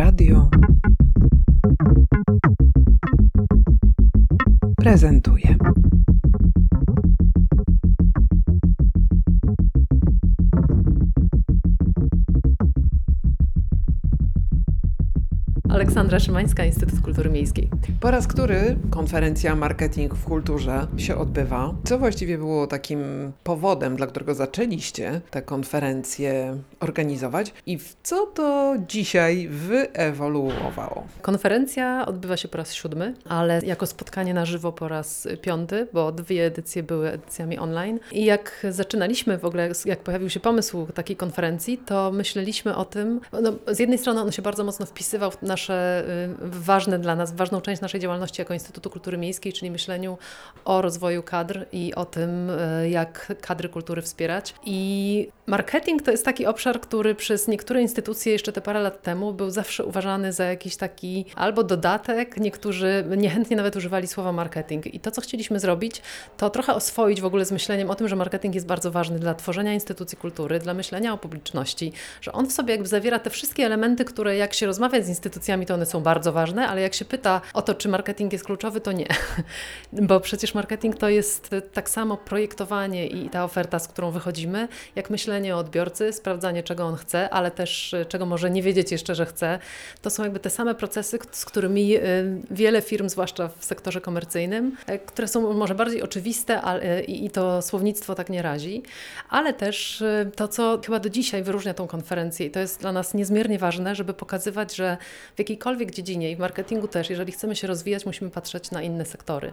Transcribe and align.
Radio 0.00 0.48
prezentuje. 4.76 5.56
Aleksandra 15.80 16.20
Szymańska, 16.20 16.64
Instytut 16.64 17.00
Kultury 17.00 17.30
Miejskiej. 17.30 17.68
Po 18.00 18.10
raz 18.10 18.26
który 18.26 18.76
konferencja 18.90 19.56
Marketing 19.56 20.14
w 20.14 20.24
Kulturze 20.24 20.86
się 20.96 21.16
odbywa. 21.16 21.74
Co 21.84 21.98
właściwie 21.98 22.38
było 22.38 22.66
takim 22.66 23.00
powodem, 23.44 23.96
dla 23.96 24.06
którego 24.06 24.34
zaczęliście 24.34 25.20
tę 25.30 25.42
konferencję 25.42 26.56
organizować 26.80 27.52
i 27.66 27.78
w 27.78 27.96
co 28.02 28.26
to 28.26 28.74
dzisiaj 28.88 29.48
wyewoluowało? 29.48 31.06
Konferencja 31.22 32.06
odbywa 32.06 32.36
się 32.36 32.48
po 32.48 32.58
raz 32.58 32.72
siódmy, 32.72 33.14
ale 33.24 33.60
jako 33.66 33.86
spotkanie 33.86 34.34
na 34.34 34.44
żywo 34.44 34.72
po 34.72 34.88
raz 34.88 35.28
piąty, 35.42 35.86
bo 35.92 36.12
dwie 36.12 36.46
edycje 36.46 36.82
były 36.82 37.10
edycjami 37.10 37.58
online. 37.58 37.98
I 38.12 38.24
jak 38.24 38.66
zaczynaliśmy 38.70 39.38
w 39.38 39.44
ogóle, 39.44 39.70
jak 39.84 39.98
pojawił 39.98 40.30
się 40.30 40.40
pomysł 40.40 40.86
takiej 40.94 41.16
konferencji, 41.16 41.78
to 41.78 42.12
myśleliśmy 42.12 42.76
o 42.76 42.84
tym, 42.84 43.20
no, 43.42 43.52
z 43.74 43.78
jednej 43.78 43.98
strony 43.98 44.20
on 44.20 44.32
się 44.32 44.42
bardzo 44.42 44.64
mocno 44.64 44.86
wpisywał 44.86 45.30
w 45.30 45.42
nasze 45.42 45.69
y, 45.74 46.34
ważne 46.40 46.98
dla 46.98 47.16
nas, 47.16 47.34
ważną 47.34 47.60
część 47.60 47.82
naszej 47.82 48.00
działalności 48.00 48.40
jako 48.40 48.54
Instytutu 48.54 48.90
Kultury 48.90 49.18
Miejskiej, 49.18 49.52
czyli 49.52 49.70
myśleniu 49.70 50.18
o 50.64 50.82
rozwoju 50.82 51.22
kadr 51.22 51.66
i 51.72 51.94
o 51.94 52.04
tym, 52.04 52.50
y, 52.50 52.90
jak 52.90 53.32
kadry 53.40 53.68
kultury 53.68 54.02
wspierać. 54.02 54.54
I 54.64 55.28
marketing 55.46 56.02
to 56.02 56.10
jest 56.10 56.24
taki 56.24 56.46
obszar, 56.46 56.80
który 56.80 57.14
przez 57.14 57.48
niektóre 57.48 57.82
instytucje 57.82 58.32
jeszcze 58.32 58.52
te 58.52 58.60
parę 58.60 58.80
lat 58.80 59.02
temu 59.02 59.32
był 59.32 59.50
zawsze 59.50 59.84
uważany 59.84 60.32
za 60.32 60.44
jakiś 60.44 60.76
taki 60.76 61.24
albo 61.34 61.64
dodatek, 61.64 62.36
niektórzy 62.36 63.04
niechętnie 63.16 63.56
nawet 63.56 63.76
używali 63.76 64.06
słowa 64.06 64.32
marketing. 64.32 64.94
I 64.94 65.00
to, 65.00 65.10
co 65.10 65.20
chcieliśmy 65.20 65.60
zrobić, 65.60 66.02
to 66.36 66.50
trochę 66.50 66.74
oswoić 66.74 67.20
w 67.20 67.24
ogóle 67.24 67.44
z 67.44 67.52
myśleniem 67.52 67.90
o 67.90 67.94
tym, 67.94 68.08
że 68.08 68.16
marketing 68.16 68.54
jest 68.54 68.66
bardzo 68.66 68.90
ważny 68.90 69.18
dla 69.18 69.34
tworzenia 69.34 69.74
instytucji 69.74 70.18
kultury, 70.18 70.58
dla 70.58 70.74
myślenia 70.74 71.12
o 71.12 71.18
publiczności, 71.18 71.92
że 72.20 72.32
on 72.32 72.46
w 72.46 72.52
sobie 72.52 72.72
jakby 72.72 72.88
zawiera 72.88 73.18
te 73.18 73.30
wszystkie 73.30 73.66
elementy, 73.66 74.04
które 74.04 74.36
jak 74.36 74.54
się 74.54 74.66
rozmawia 74.66 75.02
z 75.02 75.08
instytucjami, 75.08 75.59
to 75.66 75.74
one 75.74 75.86
są 75.86 76.00
bardzo 76.00 76.32
ważne, 76.32 76.68
ale 76.68 76.80
jak 76.80 76.94
się 76.94 77.04
pyta 77.04 77.40
o 77.54 77.62
to, 77.62 77.74
czy 77.74 77.88
marketing 77.88 78.32
jest 78.32 78.44
kluczowy, 78.44 78.80
to 78.80 78.92
nie. 78.92 79.06
Bo 80.08 80.20
przecież 80.20 80.54
marketing 80.54 80.96
to 80.96 81.08
jest 81.08 81.50
tak 81.72 81.90
samo 81.90 82.16
projektowanie 82.16 83.06
i 83.06 83.30
ta 83.30 83.44
oferta, 83.44 83.78
z 83.78 83.88
którą 83.88 84.10
wychodzimy, 84.10 84.68
jak 84.96 85.10
myślenie 85.10 85.56
o 85.56 85.58
odbiorcy, 85.58 86.12
sprawdzanie, 86.12 86.62
czego 86.62 86.84
on 86.84 86.96
chce, 86.96 87.30
ale 87.30 87.50
też 87.50 87.92
y, 87.92 88.06
czego 88.08 88.26
może 88.26 88.50
nie 88.50 88.62
wiedzieć 88.62 88.92
jeszcze, 88.92 89.14
że 89.14 89.26
chce. 89.26 89.58
To 90.02 90.10
są 90.10 90.22
jakby 90.22 90.40
te 90.40 90.50
same 90.50 90.74
procesy, 90.74 91.18
z 91.32 91.44
którymi 91.44 91.96
y, 91.96 92.00
wiele 92.50 92.82
firm, 92.82 93.08
zwłaszcza 93.08 93.48
w 93.58 93.64
sektorze 93.64 94.00
komercyjnym, 94.00 94.76
y, 94.90 94.98
które 94.98 95.28
są 95.28 95.52
może 95.52 95.74
bardziej 95.74 96.02
oczywiste 96.02 96.60
i 97.08 97.30
to 97.30 97.62
słownictwo 97.62 98.14
tak 98.14 98.30
nie 98.30 98.42
razi, 98.42 98.82
ale 99.28 99.54
też 99.54 100.04
to, 100.36 100.48
co 100.48 100.80
chyba 100.86 100.98
do 100.98 101.10
dzisiaj 101.10 101.42
wyróżnia 101.42 101.74
tą 101.74 101.86
konferencję 101.86 102.46
i 102.46 102.50
to 102.50 102.60
jest 102.60 102.80
dla 102.80 102.92
nas 102.92 103.14
niezmiernie 103.14 103.58
ważne, 103.58 103.94
żeby 103.94 104.14
pokazywać, 104.14 104.74
że 104.74 104.96
w 105.36 105.40
jakiejkolwiek 105.50 105.90
dziedzinie 105.90 106.30
i 106.30 106.36
w 106.36 106.38
marketingu 106.38 106.88
też, 106.88 107.10
jeżeli 107.10 107.32
chcemy 107.32 107.56
się 107.56 107.66
rozwijać, 107.66 108.06
musimy 108.06 108.30
patrzeć 108.30 108.70
na 108.70 108.82
inne 108.82 109.04
sektory. 109.04 109.52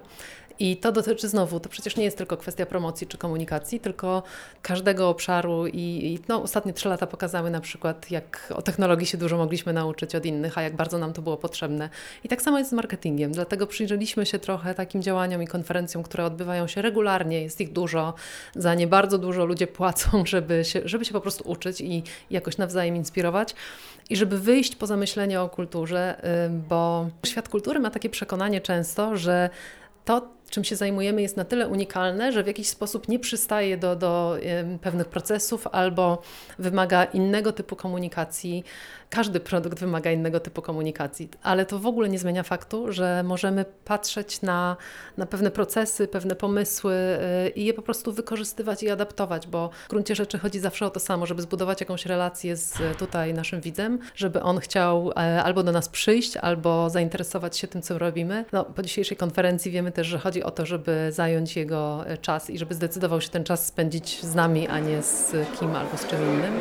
I 0.60 0.78
to 0.78 0.92
dotyczy 0.92 1.30
znowu, 1.30 1.60
to 1.60 1.70
przecież 1.70 1.98
nie 1.98 2.04
jest 2.04 2.18
tylko 2.18 2.38
kwestia 2.38 2.66
promocji 2.66 3.08
czy 3.08 3.18
komunikacji, 3.18 3.80
tylko 3.80 4.24
każdego 4.62 5.10
obszaru 5.10 5.68
i, 5.68 5.80
i 5.80 6.20
no, 6.28 6.42
ostatnie 6.42 6.74
trzy 6.74 6.90
lata 6.90 7.08
pokazały 7.08 7.50
na 7.50 7.62
przykład, 7.62 8.12
jak 8.12 8.54
o 8.56 8.62
technologii 8.62 9.08
się 9.08 9.18
dużo 9.18 9.38
mogliśmy 9.38 9.74
nauczyć 9.74 10.16
od 10.16 10.26
innych, 10.26 10.58
a 10.58 10.62
jak 10.62 10.76
bardzo 10.76 10.98
nam 10.98 11.14
to 11.14 11.22
było 11.22 11.38
potrzebne. 11.38 11.90
I 12.24 12.28
tak 12.28 12.42
samo 12.42 12.58
jest 12.58 12.70
z 12.70 12.74
marketingiem, 12.74 13.32
dlatego 13.32 13.68
przyjrzeliśmy 13.68 14.26
się 14.26 14.40
trochę 14.40 14.76
takim 14.76 15.02
działaniom 15.02 15.44
i 15.44 15.48
konferencjom, 15.48 16.04
które 16.04 16.26
odbywają 16.26 16.68
się 16.68 16.82
regularnie, 16.82 17.42
jest 17.42 17.62
ich 17.62 17.74
dużo, 17.74 18.14
za 18.56 18.76
nie 18.76 18.88
bardzo 18.88 19.18
dużo 19.18 19.46
ludzie 19.46 19.68
płacą, 19.68 20.26
żeby 20.26 20.66
się, 20.66 20.82
żeby 20.86 21.06
się 21.06 21.14
po 21.14 21.22
prostu 21.22 21.50
uczyć 21.50 21.82
i 21.82 22.04
jakoś 22.32 22.58
nawzajem 22.58 22.96
inspirować 22.96 23.56
i 24.10 24.16
żeby 24.16 24.40
wyjść 24.40 24.76
poza 24.76 24.98
myślenie 24.98 25.42
o 25.42 25.50
kulturze, 25.50 25.87
bo 26.70 27.10
świat 27.26 27.50
kultury 27.50 27.80
ma 27.80 27.90
takie 27.90 28.10
przekonanie 28.10 28.62
często, 28.62 29.18
że 29.18 29.50
to, 30.06 30.30
czym 30.50 30.64
się 30.64 30.76
zajmujemy, 30.76 31.22
jest 31.22 31.38
na 31.38 31.46
tyle 31.46 31.68
unikalne, 31.68 32.32
że 32.32 32.44
w 32.44 32.48
jakiś 32.48 32.68
sposób 32.68 33.08
nie 33.08 33.20
przystaje 33.20 33.78
do, 33.78 33.96
do 33.96 34.38
pewnych 34.82 35.08
procesów 35.08 35.68
albo 35.68 36.22
wymaga 36.60 37.04
innego 37.04 37.52
typu 37.52 37.76
komunikacji. 37.76 38.64
Każdy 39.10 39.40
produkt 39.40 39.80
wymaga 39.80 40.12
innego 40.12 40.40
typu 40.40 40.62
komunikacji, 40.62 41.30
ale 41.44 41.66
to 41.66 41.80
w 41.80 41.86
ogóle 41.86 42.10
nie 42.10 42.20
zmienia 42.20 42.44
faktu, 42.44 42.92
że 42.92 43.24
możemy 43.24 43.66
patrzeć 43.86 44.42
na, 44.42 44.78
na 45.18 45.26
pewne 45.26 45.52
procesy, 45.52 46.08
pewne 46.08 46.36
pomysły 46.36 46.94
y, 47.48 47.50
i 47.50 47.66
je 47.66 47.74
po 47.74 47.82
prostu 47.82 48.12
wykorzystywać 48.12 48.84
i 48.84 48.90
adaptować, 48.90 49.48
bo 49.48 49.70
w 49.86 49.90
gruncie 49.90 50.16
rzeczy 50.16 50.40
chodzi 50.40 50.60
zawsze 50.60 50.86
o 50.86 50.90
to 50.90 51.00
samo, 51.00 51.26
żeby 51.26 51.42
zbudować 51.42 51.80
jakąś 51.80 52.06
relację 52.06 52.56
z 52.56 52.98
tutaj 52.98 53.34
naszym 53.34 53.62
widzem, 53.62 54.00
żeby 54.16 54.42
on 54.42 54.60
chciał 54.60 55.12
e, 55.12 55.44
albo 55.44 55.64
do 55.64 55.72
nas 55.72 55.90
przyjść, 55.90 56.38
albo 56.38 56.90
zainteresować 56.90 57.58
się 57.58 57.68
tym, 57.68 57.82
co 57.82 57.98
robimy. 57.98 58.46
No, 58.52 58.66
po 58.66 58.82
dzisiejszej 58.82 59.18
konferencji 59.18 59.72
wiemy 59.72 59.92
też, 59.92 60.08
że 60.08 60.20
chodzi 60.20 60.37
chodzi 60.38 60.44
o 60.44 60.52
to, 60.52 60.66
żeby 60.66 61.12
zająć 61.12 61.56
jego 61.56 62.08
e, 62.08 62.18
czas 62.18 62.50
i 62.50 62.58
żeby 62.58 62.76
zdecydował 62.76 63.22
się 63.22 63.30
ten 63.30 63.44
czas 63.44 63.66
spędzić 63.66 64.24
z 64.24 64.36
nami, 64.36 64.68
a 64.68 64.80
nie 64.80 65.02
z 65.02 65.36
kim 65.60 65.76
albo 65.76 65.98
z 65.98 66.08
czym 66.08 66.20
innym. 66.20 66.54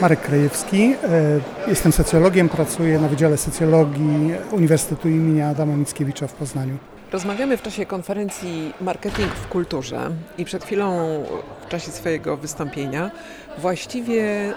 Marek 0.00 0.20
Krajewski. 0.20 0.82
E, 0.82 1.40
jestem 1.68 1.92
socjologiem, 1.92 2.48
pracuję 2.48 2.98
na 2.98 3.08
Wydziale 3.08 3.36
Socjologii 3.36 4.32
Uniwersytetu 4.52 5.08
im. 5.08 5.42
Adama 5.42 5.76
Mickiewicza 5.76 6.26
w 6.26 6.32
Poznaniu. 6.32 6.78
Rozmawiamy 7.12 7.56
w 7.56 7.62
czasie 7.62 7.86
konferencji 7.86 8.72
Marketing 8.80 9.32
w 9.32 9.48
kulturze 9.48 10.10
i 10.38 10.44
przed 10.44 10.64
chwilą 10.64 11.22
w 11.66 11.68
czasie 11.68 11.90
swojego 11.90 12.36
wystąpienia 12.36 13.10
właściwie 13.58 14.54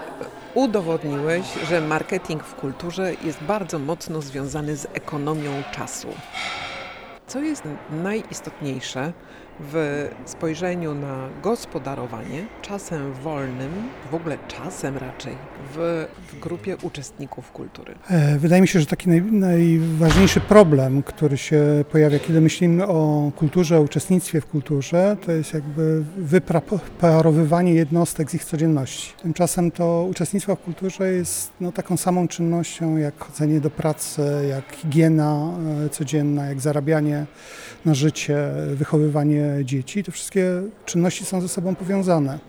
udowodniłeś, 0.53 1.45
że 1.69 1.81
marketing 1.81 2.43
w 2.43 2.55
kulturze 2.55 3.13
jest 3.23 3.43
bardzo 3.43 3.79
mocno 3.79 4.21
związany 4.21 4.75
z 4.75 4.85
ekonomią 4.93 5.51
czasu. 5.71 6.07
Co 7.29 7.39
jest 7.39 7.63
najistotniejsze 7.89 9.13
w 9.59 10.07
spojrzeniu 10.25 10.95
na 10.95 11.29
gospodarowanie 11.43 12.45
czasem 12.61 13.13
wolnym, 13.13 13.71
w 14.11 14.15
ogóle 14.15 14.37
czasem 14.47 14.97
raczej, 14.97 15.35
w, 15.73 16.07
w 16.27 16.39
grupie 16.39 16.77
uczestników 16.81 17.51
kultury? 17.51 17.95
E, 18.09 18.37
wydaje 18.37 18.61
mi 18.61 18.67
się, 18.67 18.79
że 18.79 18.85
taki 18.85 19.09
naj, 19.09 19.21
najważniejszy 19.21 20.39
problem, 20.39 21.03
który 21.03 21.37
się 21.37 21.63
pojawia, 21.91 22.19
kiedy 22.19 22.41
myślimy 22.41 22.87
o 22.87 23.31
kulturze, 23.35 23.77
o 23.77 23.81
uczestnictwie 23.81 24.41
w 24.41 24.45
kulturze, 24.45 25.17
to 25.25 25.31
jest 25.31 25.53
jakby 25.53 26.03
wyparowywanie 26.17 27.73
jednostek 27.73 28.31
z 28.31 28.33
ich 28.33 28.45
codzienności. 28.45 29.13
Tymczasem 29.21 29.71
to 29.71 30.07
uczestnictwo 30.09 30.55
w 30.55 30.59
kulturze 30.59 31.11
jest 31.11 31.51
no, 31.61 31.71
taką 31.71 31.97
samą 31.97 32.27
czynnością 32.27 32.97
jak 32.97 33.19
chodzenie 33.19 33.61
do 33.61 33.69
pracy, 33.69 34.21
jak 34.49 34.75
higiena 34.75 35.51
e, 35.85 35.89
codzienna, 35.89 36.45
jak 36.45 36.61
zarabianie 36.61 37.25
na 37.85 37.93
życie, 37.93 38.37
wychowywanie 38.73 39.48
dzieci. 39.63 40.03
Te 40.03 40.11
wszystkie 40.11 40.61
czynności 40.85 41.25
są 41.25 41.41
ze 41.41 41.47
sobą 41.47 41.75
powiązane. 41.75 42.39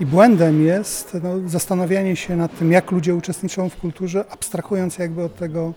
I 0.00 0.06
błędem 0.06 0.66
jest 0.66 1.16
no, 1.22 1.48
zastanawianie 1.48 2.16
się 2.16 2.36
nad 2.36 2.58
tym, 2.58 2.72
jak 2.72 2.90
ludzie 2.90 3.14
uczestniczą 3.14 3.68
w 3.68 3.76
kulturze, 3.76 4.24
abstrahując 4.30 4.98
jakby 4.98 5.24
od 5.24 5.36
tego, 5.36 5.74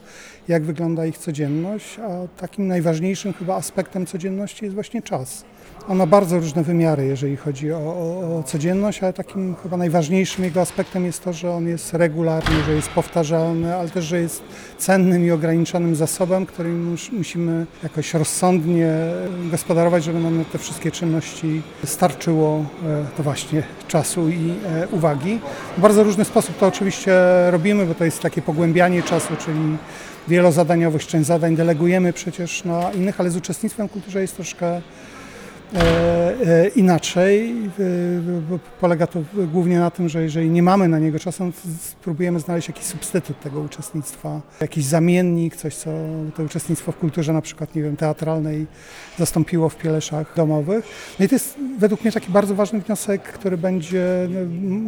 jak 0.48 0.64
wygląda 0.64 1.06
ich 1.06 1.18
codzienność, 1.18 2.00
a 2.00 2.40
takim 2.42 2.68
najważniejszym 2.68 3.34
chyba 3.34 3.56
aspektem 3.56 4.06
codzienności 4.06 4.66
jest 4.66 4.76
właśnie 4.76 5.02
czas. 5.02 5.46
On 5.88 5.98
ma 5.98 6.06
bardzo 6.06 6.40
różne 6.40 6.64
wymiary, 6.64 7.06
jeżeli 7.06 7.38
chodzi 7.38 7.72
o, 7.72 7.78
o, 7.78 8.38
o, 8.40 8.44
codzienność, 8.44 9.04
ale 9.04 9.14
takim 9.14 9.56
chyba 9.64 9.78
najważniejszym 9.78 10.44
jego 10.44 10.62
aspektem 10.62 11.06
jest 11.06 11.24
to, 11.24 11.34
że 11.34 11.52
on 11.52 11.68
jest 11.68 11.94
regularny, 11.94 12.64
że 12.66 12.74
jest 12.74 12.90
powtarzalny, 12.90 13.76
ale 13.76 13.90
też, 13.90 14.06
że 14.06 14.20
jest 14.20 14.44
cennym 14.78 15.26
i 15.26 15.32
ograniczonym 15.32 15.96
zasobem, 15.96 16.46
którym 16.46 16.98
musimy 17.12 17.66
jakoś 17.84 18.14
rozsądnie 18.14 18.94
gospodarować, 19.52 20.04
żeby 20.04 20.20
nam 20.20 20.38
na 20.38 20.46
te 20.46 20.58
wszystkie 20.58 20.92
czynności 20.92 21.62
starczyło 21.84 22.66
e, 22.86 23.06
to 23.18 23.24
właśnie 23.24 23.64
czasu 23.88 24.30
i 24.30 24.54
e, 24.66 24.88
uwagi. 24.88 25.40
W 25.78 25.82
bardzo 25.82 26.04
różny 26.04 26.26
sposób 26.26 26.58
to 26.58 26.68
oczywiście 26.68 27.14
robimy, 27.52 27.86
bo 27.86 27.96
to 27.96 28.06
jest 28.06 28.22
takie 28.22 28.42
pogłębianie 28.42 29.04
czasu, 29.04 29.36
czyli 29.46 29.78
wielozadaniowość, 30.28 31.08
część 31.08 31.28
zadań 31.28 31.56
delegujemy 31.56 32.14
przecież 32.14 32.64
na 32.64 32.92
innych, 32.92 33.20
ale 33.20 33.30
z 33.30 33.36
uczestnictwem 33.36 33.88
w 33.88 33.92
kulturze 33.92 34.22
jest 34.22 34.36
troszkę 34.36 34.82
inaczej. 36.76 37.52
E, 37.80 38.42
bo 38.50 38.60
Polega 38.80 39.08
to 39.08 39.20
głównie 39.54 39.80
na 39.80 39.92
tym, 39.92 40.10
że 40.10 40.24
jeżeli 40.24 40.50
nie 40.50 40.64
mamy 40.64 40.88
na 40.88 41.00
niego 41.00 41.20
czasu, 41.20 41.46
no 41.46 41.52
spróbujemy 41.82 42.40
znaleźć 42.40 42.68
jakiś 42.68 42.84
substytut 42.84 43.40
tego 43.40 43.60
uczestnictwa, 43.60 44.42
jakiś 44.62 44.86
zamiennik, 44.86 45.56
coś, 45.56 45.76
co 45.76 45.90
to 46.36 46.44
uczestnictwo 46.44 46.92
w 46.92 46.98
kulturze 46.98 47.34
na 47.34 47.42
przykład, 47.42 47.76
nie 47.76 47.84
wiem, 47.84 47.98
teatralnej 47.98 48.68
zastąpiło 49.18 49.70
w 49.70 49.76
pieleszach 49.76 50.36
domowych. 50.36 50.86
No 51.20 51.26
i 51.26 51.30
to 51.30 51.36
jest 51.36 51.58
według 51.80 52.02
mnie 52.02 52.12
taki 52.12 52.32
bardzo 52.32 52.56
ważny 52.56 52.80
wniosek, 52.80 53.22
który 53.24 53.58
będzie, 53.58 54.28
no, 54.30 54.40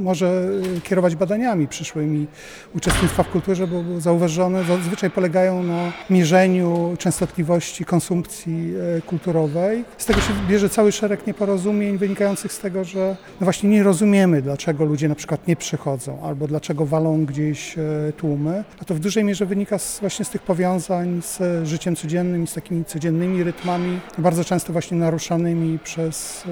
może 0.02 0.50
kierować 0.84 1.16
badaniami 1.16 1.68
przyszłymi 1.68 2.28
uczestnictwa 2.76 3.24
w 3.24 3.30
kulturze, 3.30 3.68
bo 3.68 3.78
bo 3.84 4.02
zauważone 4.02 4.64
zazwyczaj 4.64 5.12
polegają 5.12 5.64
na 5.64 5.92
mierzeniu 6.10 6.96
częstotliwości 7.00 7.86
konsumpcji 7.86 8.74
e, 8.98 9.02
kulturowej. 9.02 9.86
Z 9.98 10.06
tego 10.06 10.22
się 10.22 10.34
bierze 10.50 10.67
cały 10.70 10.92
szereg 10.92 11.28
nieporozumień 11.28 11.98
wynikających 11.98 12.54
z 12.54 12.60
tego, 12.60 12.84
że 12.84 13.16
no 13.42 13.46
właśnie 13.46 13.70
nie 13.70 13.84
rozumiemy, 13.84 14.42
dlaczego 14.42 14.86
ludzie 14.86 15.08
na 15.08 15.16
przykład 15.16 15.48
nie 15.48 15.56
przychodzą, 15.56 16.22
albo 16.24 16.48
dlaczego 16.48 16.86
walą 16.86 17.26
gdzieś 17.26 17.78
e, 17.78 18.14
tłumy. 18.18 18.64
A 18.82 18.86
to 18.86 18.96
w 18.96 19.00
dużej 19.00 19.24
mierze 19.24 19.46
wynika 19.46 19.78
z, 19.78 20.00
właśnie 20.00 20.26
z 20.26 20.30
tych 20.30 20.42
powiązań 20.42 21.22
z 21.22 21.42
e, 21.42 21.66
życiem 21.66 21.96
codziennym 21.96 22.44
i 22.44 22.48
z 22.48 22.54
takimi 22.54 22.86
codziennymi 22.86 23.44
rytmami, 23.44 24.00
bardzo 24.18 24.44
często 24.44 24.74
właśnie 24.74 24.98
naruszanymi 24.98 25.80
przez 25.80 26.44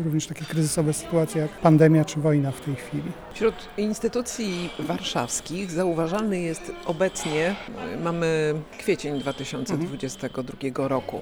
e, 0.00 0.04
również 0.04 0.26
takie 0.26 0.44
kryzysowe 0.44 0.92
sytuacje 0.92 1.42
jak 1.42 1.50
pandemia 1.50 2.04
czy 2.04 2.20
wojna 2.20 2.50
w 2.50 2.60
tej 2.60 2.74
chwili. 2.74 3.12
Wśród 3.34 3.54
instytucji 3.76 4.70
warszawskich 4.78 5.70
zauważalny 5.70 6.40
jest 6.40 6.72
obecnie, 6.86 7.56
mamy 8.02 8.54
kwiecień 8.78 9.20
2022 9.20 10.88
roku, 10.88 11.20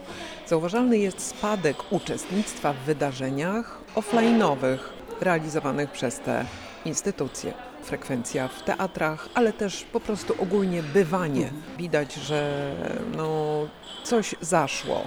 zauważalny 0.48 0.98
jest 0.98 1.20
spadek 1.20 1.76
uczestnictwa 2.42 2.72
w 2.72 2.78
wydarzeniach 2.86 3.80
offline'owych 3.94 4.78
realizowanych 5.20 5.90
przez 5.90 6.20
te 6.20 6.44
instytucje. 6.84 7.52
Frekwencja 7.82 8.48
w 8.48 8.62
teatrach, 8.62 9.28
ale 9.34 9.52
też 9.52 9.84
po 9.92 10.00
prostu 10.00 10.34
ogólnie 10.42 10.82
bywanie. 10.82 11.50
Widać, 11.78 12.14
że 12.14 12.72
no, 13.16 13.28
coś 14.04 14.34
zaszło 14.40 15.06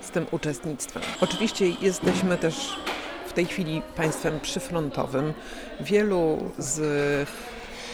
z 0.00 0.10
tym 0.10 0.26
uczestnictwem. 0.30 1.02
Oczywiście 1.20 1.68
jesteśmy 1.68 2.36
też 2.36 2.76
w 3.26 3.32
tej 3.32 3.46
chwili 3.46 3.82
państwem 3.96 4.40
przyfrontowym. 4.40 5.32
Wielu 5.80 6.50
z 6.58 7.28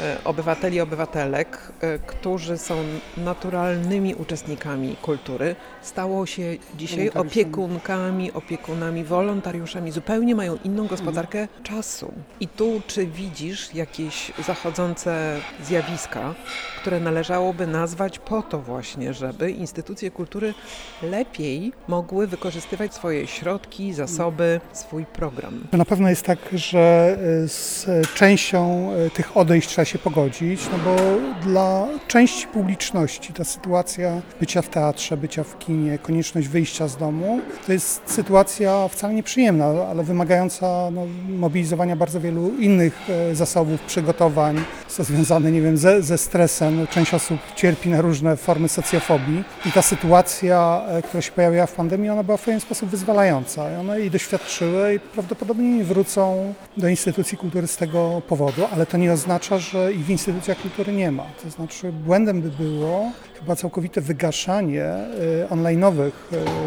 e, 0.01 0.25
obywateli, 0.25 0.81
obywatelek, 0.81 1.59
e, 1.81 1.99
którzy 1.99 2.59
są 2.59 2.85
naturalnymi 3.17 4.15
uczestnikami 4.15 4.97
kultury, 5.03 5.57
stało 5.83 6.27
się 6.27 6.43
dzisiaj 6.77 7.11
opiekunkami, 7.11 8.33
opiekunami, 8.33 9.05
wolontariuszami. 9.05 9.93
Zupełnie 9.93 10.35
mają 10.35 10.59
inną 10.65 10.87
gospodarkę 10.87 11.49
czasu. 11.63 12.13
I 12.41 12.49
tu 12.49 12.83
czy 12.87 13.07
widzisz 13.07 13.75
jakieś 13.75 14.33
zachodzące 14.47 15.37
zjawiska, 15.65 16.35
które 16.81 17.01
należałoby 17.01 17.67
nazwać 17.67 18.19
po 18.19 18.43
to 18.43 18.59
właśnie, 18.59 19.15
żeby 19.15 19.51
instytucje 19.51 20.11
kultury 20.11 20.55
lepiej 21.03 21.73
mogły 21.89 22.27
wykorzystywać 22.27 22.95
swoje 22.95 23.27
środki, 23.27 23.93
zasoby, 23.93 24.61
swój 24.73 25.07
program. 25.07 25.65
Na 25.73 25.85
pewno 25.85 26.09
jest 26.09 26.23
tak, 26.23 26.39
że 26.53 27.17
y, 27.45 27.49
z 27.49 27.87
częścią 28.15 28.91
tych 29.15 29.37
odejść 29.37 29.69
trzeba 29.69 29.85
się 29.91 29.99
pogodzić, 29.99 30.61
no 30.73 30.79
bo 30.85 30.97
dla 31.43 31.87
części 32.09 32.47
publiczności 32.47 33.33
ta 33.33 33.45
sytuacja 33.45 34.23
bycia 34.41 34.63
w 34.63 34.69
teatrze, 34.69 35.17
bycia 35.17 35.45
w 35.45 35.59
kinie, 35.59 35.99
konieczność 35.99 36.49
wyjścia 36.49 36.89
z 36.89 36.97
domu, 36.97 37.41
to 37.67 37.73
jest 37.73 38.03
sytuacja 38.07 38.89
wcale 38.89 39.15
nieprzyjemna, 39.15 39.67
ale 39.91 40.03
wymagająca 40.03 40.91
no, 40.91 41.07
mobilizowania 41.29 41.97
bardzo 41.97 42.21
wielu 42.21 42.57
innych 42.59 43.01
e, 43.09 43.35
zasobów, 43.35 43.81
przygotowań, 43.81 44.61
co 44.89 45.05
związane, 45.05 45.53
nie 45.53 45.63
wiem, 45.63 45.77
ze, 45.77 46.03
ze 46.03 46.19
stresem. 46.19 46.87
Część 46.91 47.15
osób 47.15 47.39
cierpi 47.57 47.89
na 47.89 48.01
różne 48.01 48.37
formy 48.37 48.69
socjofobii 48.69 49.45
i 49.67 49.73
ta 49.73 49.83
sytuacja, 49.83 50.83
e, 50.89 51.03
która 51.03 51.23
się 51.23 51.33
pojawiła 51.33 51.67
w 51.67 51.73
pandemii, 51.73 52.11
ona 52.11 52.23
była 52.23 52.37
w 52.37 52.45
pewien 52.45 52.61
sposób 52.61 52.89
wyzwalająca. 52.89 53.73
I 53.73 53.77
one 53.77 54.01
jej 54.01 54.11
doświadczyły 54.11 54.95
i 54.95 55.01
prawdopodobnie 55.01 55.71
nie 55.77 55.85
wrócą 55.85 56.55
do 56.77 56.89
instytucji 56.89 57.39
kultury 57.39 57.67
z 57.67 57.77
tego 57.77 58.23
powodu, 58.29 58.63
ale 58.73 58.87
to 58.87 58.97
nie 58.97 59.13
oznacza, 59.13 59.59
że 59.59 59.80
ich 59.89 60.05
w 60.05 60.11
instytucjach 60.11 60.63
kultury 60.63 60.93
nie 60.93 61.13
ma. 61.13 61.25
To 61.43 61.51
znaczy 61.51 61.93
błędem 61.93 62.43
by 62.43 62.51
było 62.51 63.13
chyba 63.41 63.57
całkowite 63.57 64.01
wygaszanie 64.01 64.85
e, 64.85 65.09
online'owych 65.51 66.11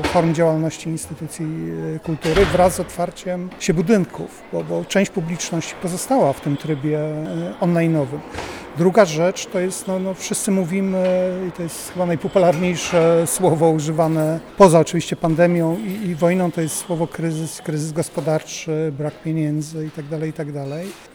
e, 0.04 0.08
form 0.08 0.34
działalności 0.34 0.90
instytucji 0.90 1.46
e, 1.96 2.00
kultury 2.00 2.46
wraz 2.46 2.76
z 2.76 2.80
otwarciem 2.80 3.50
się 3.60 3.74
budynków, 3.74 4.42
bo, 4.54 4.64
bo 4.64 4.86
część 4.86 5.12
publiczności 5.12 5.76
pozostała 5.82 6.34
w 6.34 6.42
tym 6.42 6.58
trybie 6.58 7.00
online'owym. 7.62 8.20
Druga 8.78 9.06
rzecz 9.06 9.46
to 9.46 9.60
jest, 9.60 9.88
no, 9.88 10.00
no 10.00 10.14
wszyscy 10.14 10.52
mówimy, 10.52 11.32
i 11.50 11.52
to 11.52 11.64
jest 11.64 11.92
chyba 11.94 12.06
najpopularniejsze 12.06 13.28
słowo 13.28 13.70
używane 13.70 14.40
poza 14.58 14.80
oczywiście 14.80 15.16
pandemią 15.16 15.78
i, 15.78 16.08
i 16.08 16.16
wojną, 16.16 16.52
to 16.52 16.62
jest 16.62 16.76
słowo 16.76 17.08
kryzys, 17.08 17.62
kryzys 17.62 17.92
gospodarczy, 17.92 18.94
brak 18.98 19.22
pieniędzy 19.22 19.84
itd., 19.84 20.28
itd. 20.28 20.66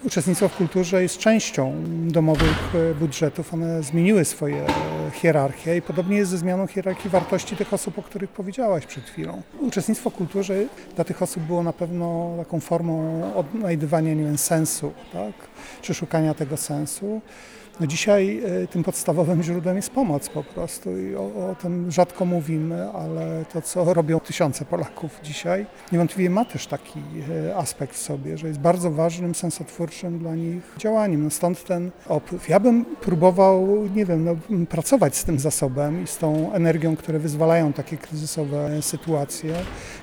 Uczestnictwo 0.05 0.49
w 0.49 0.57
kulturze 0.57 1.03
jest 1.03 1.19
częścią 1.19 1.73
domowych 2.07 2.73
budżetów, 3.01 3.55
one 3.55 3.83
zmieniły 3.83 4.25
swoje 4.25 4.65
hierarchie 5.13 5.77
i 5.77 5.83
podobnie 5.83 6.17
jest 6.17 6.31
ze 6.31 6.39
zmianą 6.39 6.67
hierarchii 6.67 7.11
wartości 7.11 7.57
tych 7.57 7.73
osób, 7.73 7.99
o 7.99 8.03
których 8.03 8.31
powiedziałaś 8.31 8.87
przed 8.87 9.05
chwilą. 9.05 9.43
Uczestnictwo 9.61 10.11
w 10.11 10.15
kulturze 10.15 10.55
dla 10.97 11.05
tych 11.05 11.23
osób 11.23 11.43
było 11.43 11.63
na 11.63 11.73
pewno 11.73 12.35
taką 12.39 12.61
formą 12.61 13.23
odnajdywania, 13.35 14.15
nie 14.15 14.25
wiem, 14.25 14.39
sensu, 14.39 14.93
tak? 15.13 15.33
Czy 15.83 15.95
szukania 15.95 16.35
tego 16.35 16.57
sensu. 16.57 17.21
No 17.81 17.87
dzisiaj 17.87 18.41
e, 18.63 18.67
tym 18.67 18.83
podstawowym 18.83 19.43
źródłem 19.43 19.77
jest 19.77 19.91
pomoc 19.91 20.29
po 20.29 20.45
prostu 20.45 20.99
i 20.99 21.15
o, 21.15 21.21
o 21.21 21.57
tym 21.63 21.91
rzadko 21.91 22.25
mówimy, 22.25 22.91
ale 22.91 23.45
to, 23.53 23.63
co 23.63 23.95
robią 23.95 24.21
tysiące 24.21 24.65
Polaków 24.65 25.21
dzisiaj, 25.23 25.67
niewątpliwie 25.93 26.31
ma 26.31 26.45
też 26.45 26.67
taki 26.67 27.01
e, 27.49 27.57
aspekt 27.57 27.95
w 27.95 27.99
sobie, 27.99 28.39
że 28.39 28.49
jest 28.49 28.61
bardzo 28.61 28.91
ważnym, 28.91 29.35
sensotwórczym 29.35 30.19
dla 30.19 30.35
nich 30.35 30.63
działaniem. 30.79 31.25
No 31.25 31.31
stąd 31.31 31.65
ten 31.65 31.91
opływ. 32.09 32.49
Ja 32.49 32.61
bym 32.61 32.85
próbował, 32.85 33.89
nie 33.95 34.05
wiem, 34.05 34.25
no, 34.25 34.67
pracować 34.67 35.17
z 35.17 35.25
tym 35.25 35.39
zasobem 35.39 36.05
i 36.05 36.07
z 36.07 36.17
tą 36.17 36.53
energią, 36.53 36.97
które 36.97 37.19
wyzwalają 37.19 37.73
takie 37.73 37.97
kryzysowe 37.97 38.83
sytuacje, 38.83 39.55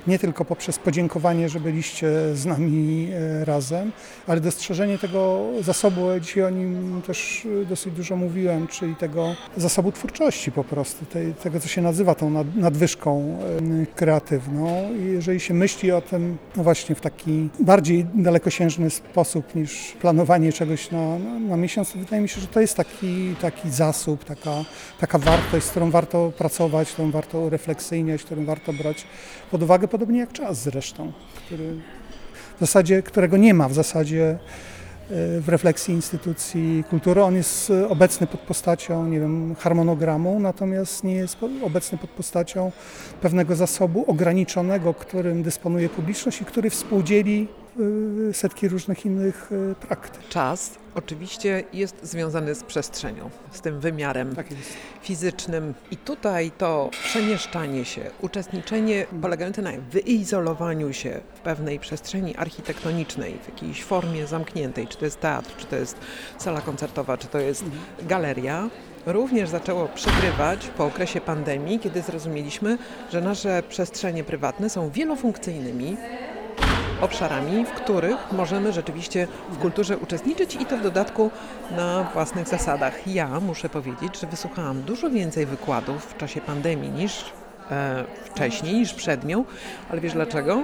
nie 0.06 0.18
tylko 0.18 0.44
poprzez 0.44 0.78
podziękowanie, 0.78 1.48
że 1.48 1.60
byliście 1.60 2.08
z 2.34 2.46
nami 2.46 3.08
e, 3.12 3.44
razem, 3.44 3.92
ale 4.26 4.40
dostrzeżenie 4.40 4.98
tego 4.98 5.46
zasobu, 5.60 6.06
dzisiaj 6.20 6.44
o 6.44 6.50
nim 6.50 7.02
też 7.06 7.46
dosyć 7.66 7.94
dużo 7.94 8.16
mówiłem, 8.16 8.66
czyli 8.66 8.96
tego 8.96 9.34
zasobu 9.56 9.92
twórczości 9.92 10.52
po 10.52 10.64
prostu, 10.64 11.06
tej, 11.06 11.34
tego 11.34 11.60
co 11.60 11.68
się 11.68 11.82
nazywa 11.82 12.14
tą 12.14 12.30
nad, 12.30 12.56
nadwyżką 12.56 13.38
kreatywną. 13.94 14.94
I 14.94 15.04
jeżeli 15.04 15.40
się 15.40 15.54
myśli 15.54 15.92
o 15.92 16.00
tym 16.00 16.38
no 16.56 16.62
właśnie 16.62 16.94
w 16.94 17.00
taki 17.00 17.48
bardziej 17.60 18.06
dalekosiężny 18.14 18.90
sposób 18.90 19.54
niż 19.54 19.92
planowanie 20.00 20.52
czegoś 20.52 20.90
na, 20.90 21.18
na, 21.48 21.56
miesiąc, 21.56 21.92
to 21.92 21.98
wydaje 21.98 22.22
mi 22.22 22.28
się, 22.28 22.40
że 22.40 22.46
to 22.46 22.60
jest 22.60 22.76
taki, 22.76 23.34
taki 23.40 23.70
zasób, 23.70 24.24
taka, 24.24 24.64
taka 25.00 25.18
wartość, 25.18 25.66
z 25.66 25.70
którą 25.70 25.90
warto 25.90 26.32
pracować, 26.38 26.92
którą 26.92 27.10
warto 27.10 27.40
urefleksyjniać, 27.40 28.22
którą 28.22 28.44
warto 28.44 28.72
brać 28.72 29.06
pod 29.50 29.62
uwagę, 29.62 29.88
podobnie 29.88 30.18
jak 30.18 30.32
czas 30.32 30.62
zresztą, 30.62 31.12
który 31.34 31.74
w 32.56 32.60
zasadzie, 32.60 33.02
którego 33.02 33.36
nie 33.36 33.54
ma 33.54 33.68
w 33.68 33.74
zasadzie 33.74 34.38
w 35.10 35.44
refleksji 35.48 35.94
instytucji 35.94 36.84
kultury. 36.90 37.22
On 37.22 37.34
jest 37.34 37.70
e, 37.70 37.88
obecny 37.88 38.26
pod 38.26 38.40
postacią, 38.40 39.06
nie 39.06 39.20
wiem, 39.20 39.54
harmonogramu, 39.58 40.40
natomiast 40.40 41.04
nie 41.04 41.14
jest 41.14 41.38
obecny 41.62 41.98
pod 41.98 42.10
postacią 42.10 42.72
pewnego 43.20 43.56
zasobu 43.56 44.04
ograniczonego, 44.10 44.94
którym 44.94 45.42
dysponuje 45.42 45.88
publiczność 45.88 46.40
i 46.40 46.44
który 46.44 46.70
współdzieli 46.70 47.48
e, 47.62 47.65
setki 48.32 48.68
różnych 48.68 49.06
innych 49.06 49.50
e, 49.52 49.74
praktyk. 49.74 50.28
Czas 50.28 50.70
oczywiście 50.94 51.64
jest 51.72 51.96
związany 52.02 52.54
z 52.54 52.62
przestrzenią, 52.62 53.30
z 53.50 53.60
tym 53.60 53.80
wymiarem 53.80 54.36
Tak 54.36 54.46
fizycznym. 55.02 55.74
I 55.90 55.96
tutaj 55.96 56.50
to 56.58 56.90
przemieszczanie 57.04 57.84
się, 57.84 58.10
uczestniczenie 58.20 59.06
polegające 59.22 59.62
na 59.62 59.70
wyizolowaniu 59.90 60.92
się 60.92 61.20
w 61.34 61.40
pewnej 61.40 61.78
przestrzeni 61.78 62.36
architektonicznej, 62.36 63.38
w 63.42 63.48
jakiejś 63.48 63.84
formie 63.84 64.26
zamkniętej, 64.26 64.86
czy 64.86 64.98
to 64.98 65.04
jest 65.04 65.20
teatr, 65.20 65.56
czy 65.56 65.66
to 65.66 65.76
jest 65.76 65.98
sala 66.38 66.60
koncertowa, 66.60 67.18
czy 67.18 67.26
to 67.26 67.38
jest 67.38 67.64
galeria, 68.02 68.68
również 69.06 69.48
zaczęło 69.48 69.88
przegrywać 69.88 70.68
po 70.76 70.84
okresie 70.84 71.20
pandemii, 71.20 71.78
kiedy 71.78 72.02
zrozumieliśmy, 72.02 72.78
że 73.12 73.20
nasze 73.20 73.62
przestrzenie 73.68 74.24
prywatne 74.24 74.70
są 74.70 74.90
wielofunkcyjnymi 74.90 75.96
obszarami, 77.00 77.64
w 77.64 77.70
których 77.70 78.32
możemy 78.32 78.72
rzeczywiście 78.72 79.28
w 79.50 79.58
kulturze 79.58 79.98
uczestniczyć 79.98 80.54
i 80.54 80.66
to 80.66 80.76
w 80.76 80.82
dodatku 80.82 81.30
na 81.70 82.02
własnych 82.14 82.48
zasadach. 82.48 83.06
Ja 83.06 83.40
muszę 83.40 83.68
powiedzieć, 83.68 84.20
że 84.20 84.26
wysłuchałam 84.26 84.82
dużo 84.82 85.10
więcej 85.10 85.46
wykładów 85.46 86.04
w 86.04 86.16
czasie 86.16 86.40
pandemii 86.40 86.90
niż 86.90 87.24
e, 87.70 88.04
wcześniej 88.24 88.74
niż 88.74 88.94
przed 88.94 89.24
nią, 89.24 89.44
ale 89.90 90.00
wiesz 90.00 90.12
dlaczego? 90.12 90.62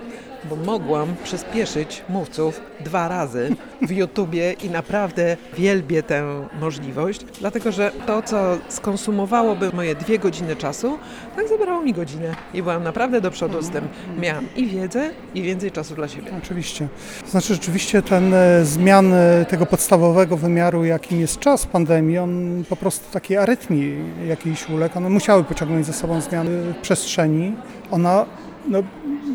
Bo 0.50 0.56
mogłam 0.56 1.14
przyspieszyć 1.24 2.02
mówców 2.08 2.60
dwa 2.80 3.08
razy 3.08 3.56
w 3.82 3.90
YouTubie 3.90 4.52
i 4.52 4.70
naprawdę 4.70 5.36
wielbię 5.58 6.02
tę 6.02 6.48
możliwość, 6.60 7.24
dlatego 7.40 7.72
że 7.72 7.92
to, 8.06 8.22
co 8.22 8.58
skonsumowałoby 8.68 9.70
moje 9.72 9.94
dwie 9.94 10.18
godziny 10.18 10.56
czasu, 10.56 10.98
tak 11.36 11.48
zabrało 11.48 11.82
mi 11.82 11.92
godzinę 11.92 12.34
i 12.54 12.62
byłam 12.62 12.82
naprawdę 12.82 13.20
do 13.20 13.30
przodu 13.30 13.62
z 13.62 13.70
tym. 13.70 13.88
Miałam 14.18 14.46
i 14.56 14.66
wiedzę, 14.66 15.10
i 15.34 15.42
więcej 15.42 15.70
czasu 15.70 15.94
dla 15.94 16.08
siebie. 16.08 16.30
Oczywiście. 16.44 16.88
Znaczy 17.26 17.54
rzeczywiście 17.54 18.02
ten 18.02 18.34
e, 18.34 18.64
zmiany 18.64 19.46
tego 19.48 19.66
podstawowego 19.66 20.36
wymiaru, 20.36 20.84
jakim 20.84 21.20
jest 21.20 21.38
czas 21.38 21.66
pandemii, 21.66 22.18
on 22.18 22.64
po 22.68 22.76
prostu 22.76 23.12
takiej 23.12 23.36
arytmii 23.36 23.96
jakiejś 24.28 24.68
uległ. 24.68 24.98
One 24.98 25.10
musiały 25.10 25.44
pociągnąć 25.44 25.86
ze 25.86 25.92
sobą 25.92 26.20
zmiany 26.20 26.74
przestrzeni. 26.92 27.52
Ona, 27.90 28.26
no, 28.68 28.82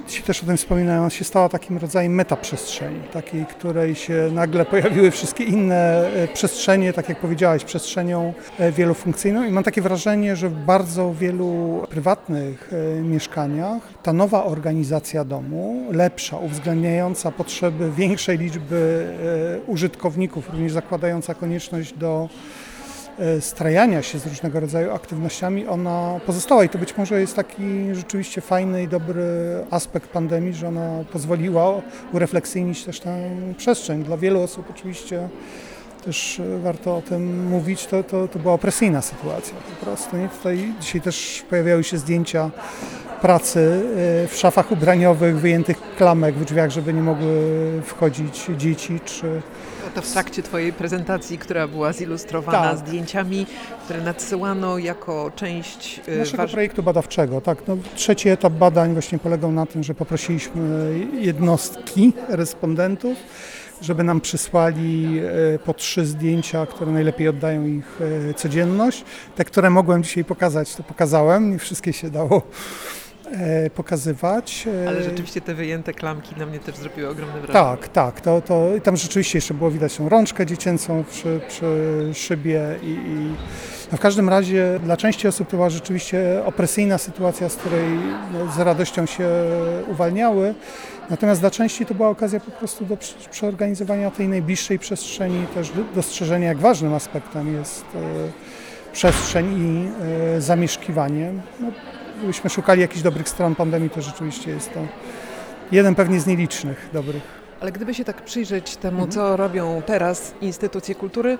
ci 0.07 0.23
też 0.23 0.43
o 0.43 0.45
tym 0.45 0.57
wspominają, 0.57 1.01
ona 1.01 1.09
się 1.09 1.23
stała 1.23 1.49
takim 1.49 1.77
rodzajem 1.77 2.13
metaprzestrzeni, 2.15 2.99
takiej, 3.13 3.45
której 3.45 3.95
się 3.95 4.29
nagle 4.33 4.65
pojawiły 4.65 5.11
wszystkie 5.11 5.43
inne 5.43 6.07
e, 6.07 6.27
przestrzenie, 6.27 6.93
tak 6.93 7.09
jak 7.09 7.19
powiedziałeś, 7.19 7.63
przestrzenią 7.63 8.33
e, 8.59 8.71
wielofunkcyjną 8.71 9.45
i 9.47 9.51
mam 9.51 9.63
takie 9.63 9.81
wrażenie, 9.81 10.35
że 10.35 10.49
w 10.49 10.53
bardzo 10.53 11.13
wielu 11.13 11.83
prywatnych 11.89 12.71
e, 12.73 13.01
mieszkaniach 13.01 13.81
ta 14.03 14.13
nowa 14.13 14.45
organizacja 14.45 15.25
domu, 15.25 15.85
lepsza, 15.91 16.37
uwzględniająca 16.37 17.31
potrzeby 17.31 17.91
większej 17.91 18.37
liczby 18.37 19.07
użytkowników, 19.67 20.49
również 20.49 20.71
zakładająca 20.71 21.33
konieczność 21.33 21.93
do 21.93 22.29
strajania 23.39 24.01
się 24.01 24.19
z 24.19 24.27
różnego 24.27 24.59
rodzaju 24.59 24.91
aktywnościami, 24.91 25.67
ona 25.67 26.19
pozostała 26.25 26.63
i 26.63 26.69
to 26.69 26.77
być 26.77 26.97
może 26.97 27.19
jest 27.19 27.35
taki 27.35 27.95
rzeczywiście 27.95 28.41
fajny 28.41 28.83
i 28.83 28.87
dobry 28.87 29.23
aspekt 29.69 30.09
pandemii, 30.09 30.53
że 30.53 30.67
ona 30.67 31.03
pozwoliła 31.11 31.81
urefleksyjnić 32.13 32.83
też 32.83 32.99
tę 32.99 33.29
przestrzeń. 33.57 34.03
Dla 34.03 34.17
wielu 34.17 34.41
osób 34.41 34.65
oczywiście 34.69 35.29
też 36.05 36.39
e, 36.39 36.59
warto 36.59 36.97
o 36.97 37.01
tym 37.01 37.47
mówić, 37.47 37.85
to, 37.85 38.03
to, 38.03 38.27
to 38.27 38.39
była 38.39 38.53
opresyjna 38.53 39.01
sytuacja 39.01 39.53
po 39.79 39.85
prostu. 39.85 40.17
Nie? 40.17 40.29
Tutaj 40.29 40.73
dzisiaj 40.81 41.01
też 41.01 41.43
pojawiały 41.49 41.83
się 41.83 41.97
zdjęcia 41.97 42.49
pracy 43.21 43.81
e, 44.23 44.27
w 44.27 44.35
szafach 44.35 44.71
ubraniowych, 44.71 45.39
wyjętych 45.39 45.77
klamek 45.97 46.35
w 46.35 46.45
drzwiach, 46.45 46.69
żeby 46.71 46.93
nie 46.93 47.01
mogły 47.01 47.27
wchodzić 47.85 48.45
dzieci 48.57 48.99
czy 49.05 49.41
To 49.95 50.01
w 50.01 50.11
trakcie 50.11 50.43
Twojej 50.43 50.73
prezentacji, 50.73 51.37
która 51.37 51.67
była 51.67 51.93
zilustrowana 51.93 52.69
Tak. 52.69 52.77
zdjęciami, 52.77 53.45
które 53.85 54.01
nadsyłano 54.01 54.77
jako 54.77 55.31
część 55.35 56.01
e, 56.07 56.17
naszego 56.17 56.43
wasz- 56.43 56.51
projektu 56.51 56.83
badawczego. 56.83 57.41
Tak, 57.41 57.57
no, 57.67 57.77
trzeci 57.95 58.29
etap 58.29 58.53
badań 58.53 58.93
właśnie 58.93 59.19
polegał 59.19 59.51
na 59.51 59.65
tym, 59.65 59.83
że 59.83 59.93
poprosiliśmy 59.95 60.93
jednostki 61.19 62.13
respondentów, 62.29 63.17
żeby 63.81 64.03
nam 64.03 64.21
przysłali 64.21 65.19
e, 65.55 65.59
po 65.59 65.73
trzy 65.73 66.05
zdjęcia, 66.05 66.65
które 66.65 66.91
najlepiej 66.91 67.27
oddają 67.27 67.65
ich 67.65 67.99
e, 68.29 68.33
codzienność. 68.33 69.03
Te, 69.35 69.45
które 69.45 69.69
mogłem 69.69 70.03
dzisiaj 70.03 70.23
pokazać, 70.25 70.75
to 70.75 70.83
pokazałem. 70.83 71.51
Nie 71.51 71.59
wszystkie 71.59 71.93
się 71.93 72.09
dało 72.09 72.41
e, 73.31 73.69
pokazywać. 73.69 74.67
Ale 74.87 75.03
rzeczywiście 75.03 75.41
te 75.41 75.53
wyjęte 75.53 75.93
klamki 75.93 76.35
na 76.35 76.45
mnie 76.45 76.59
też 76.59 76.75
zrobiły 76.75 77.09
ogromne 77.09 77.41
wrażenie. 77.41 77.53
Tak, 77.53 77.87
tak. 77.87 78.21
To, 78.21 78.41
to, 78.41 78.75
i 78.75 78.81
tam 78.81 78.97
rzeczywiście 78.97 79.37
jeszcze 79.37 79.53
było 79.53 79.71
widać 79.71 79.97
tą 79.97 80.09
rączkę 80.09 80.45
dziecięcą 80.45 81.03
przy, 81.09 81.39
przy 81.47 81.65
szybie 82.13 82.75
i, 82.83 82.89
i 82.89 83.35
no 83.91 83.97
w 83.97 84.01
każdym 84.01 84.29
razie 84.29 84.79
dla 84.83 84.97
części 84.97 85.27
osób 85.27 85.47
to 85.49 85.57
była 85.57 85.69
rzeczywiście 85.69 86.41
opresyjna 86.45 86.97
sytuacja, 86.97 87.49
z 87.49 87.55
której 87.55 87.89
no, 88.33 88.51
z 88.51 88.59
radością 88.59 89.05
się 89.05 89.29
uwalniały. 89.87 90.53
Natomiast 91.09 91.41
dla 91.41 91.51
części 91.51 91.85
to 91.85 91.93
była 91.93 92.09
okazja 92.09 92.39
po 92.39 92.51
prostu 92.51 92.85
do 92.85 92.97
przeorganizowania 93.31 94.11
tej 94.11 94.27
najbliższej 94.27 94.79
przestrzeni, 94.79 95.45
też 95.55 95.69
do- 95.69 95.83
dostrzeżenia, 95.95 96.47
jak 96.47 96.57
ważnym 96.57 96.93
aspektem 96.93 97.53
jest 97.53 97.85
e, 97.95 97.99
przestrzeń 98.93 99.45
i 99.57 99.87
e, 100.37 100.41
zamieszkiwanie. 100.41 101.33
No, 101.59 101.67
gdybyśmy 102.17 102.49
szukali 102.49 102.81
jakichś 102.81 103.01
dobrych 103.01 103.29
stron 103.29 103.55
pandemii, 103.55 103.89
to 103.89 104.01
rzeczywiście 104.01 104.51
jest 104.51 104.73
to 104.73 104.79
jeden 105.71 105.95
pewnie 105.95 106.19
z 106.19 106.27
nielicznych 106.27 106.89
dobrych. 106.93 107.23
Ale 107.61 107.71
gdyby 107.71 107.93
się 107.93 108.03
tak 108.05 108.21
przyjrzeć 108.21 108.77
temu, 108.77 108.95
Mhm. 109.03 109.11
co 109.11 109.37
robią 109.37 109.81
teraz 109.85 110.33
instytucje 110.41 110.95
kultury, 110.95 111.37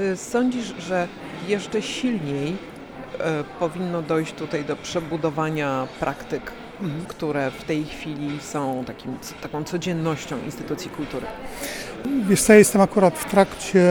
czy 0.00 0.16
sądzisz, 0.16 0.74
że 0.78 1.08
jeszcze 1.48 1.82
silniej 1.82 2.56
e, 3.20 3.44
powinno 3.58 4.02
dojść 4.02 4.32
tutaj 4.32 4.64
do 4.64 4.76
przebudowania 4.76 5.86
praktyk, 6.00 6.52
Mhm. 6.80 7.04
które 7.08 7.50
w 7.50 7.64
tej 7.64 7.84
chwili 7.84 8.38
są 8.40 8.84
takim, 8.86 9.18
taką 9.42 9.64
codziennością 9.64 10.36
instytucji 10.46 10.90
kultury? 10.90 11.26
Wiesz 12.28 12.42
co, 12.42 12.52
ja 12.52 12.58
jestem 12.58 12.80
akurat 12.80 13.18
w 13.18 13.30
trakcie 13.30 13.82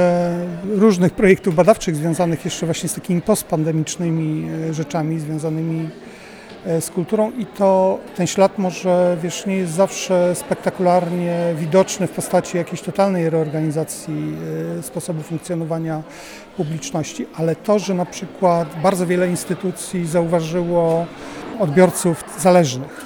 różnych 0.76 1.14
projektów 1.14 1.56
badawczych 1.56 1.96
związanych 1.96 2.46
jeszcze 2.46 2.66
właśnie 2.66 2.90
z 2.90 2.94
takimi 2.94 3.22
postpandemicznymi 3.22 4.48
e, 4.70 4.74
rzeczami 4.74 5.20
związanymi 5.20 5.90
z 6.80 6.90
kulturą 6.90 7.32
i 7.32 7.46
to 7.46 8.00
ten 8.16 8.28
ślad 8.28 8.58
może, 8.58 9.18
wiesz, 9.24 9.46
nie 9.46 9.58
jest 9.58 9.74
zawsze 9.74 10.36
spektakularnie 10.36 11.54
widoczny 11.56 12.08
w 12.08 12.12
postaci 12.12 12.58
jakiejś 12.58 12.82
totalnej 12.82 13.30
reorganizacji 13.30 14.34
e, 14.80 14.84
sposobu 14.84 15.24
funkcjonowania 15.24 16.04
publiczności, 16.58 17.26
ale 17.36 17.56
to, 17.56 17.80
że 17.80 17.94
na 17.94 18.06
przykład 18.06 18.68
bardzo 18.84 19.08
wiele 19.08 19.30
instytucji 19.30 20.08
zauważyło 20.08 21.06
odbiorców 21.60 22.24
zależnych, 22.40 23.06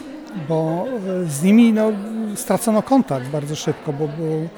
bo 0.49 0.85
e, 1.23 1.25
z 1.25 1.43
nimi 1.43 1.73
no, 1.73 1.91
stracono 2.35 2.81
kontakt 2.81 3.27
bardzo 3.27 3.55
szybko, 3.55 3.93
bo 3.93 4.07
był, 4.07 4.49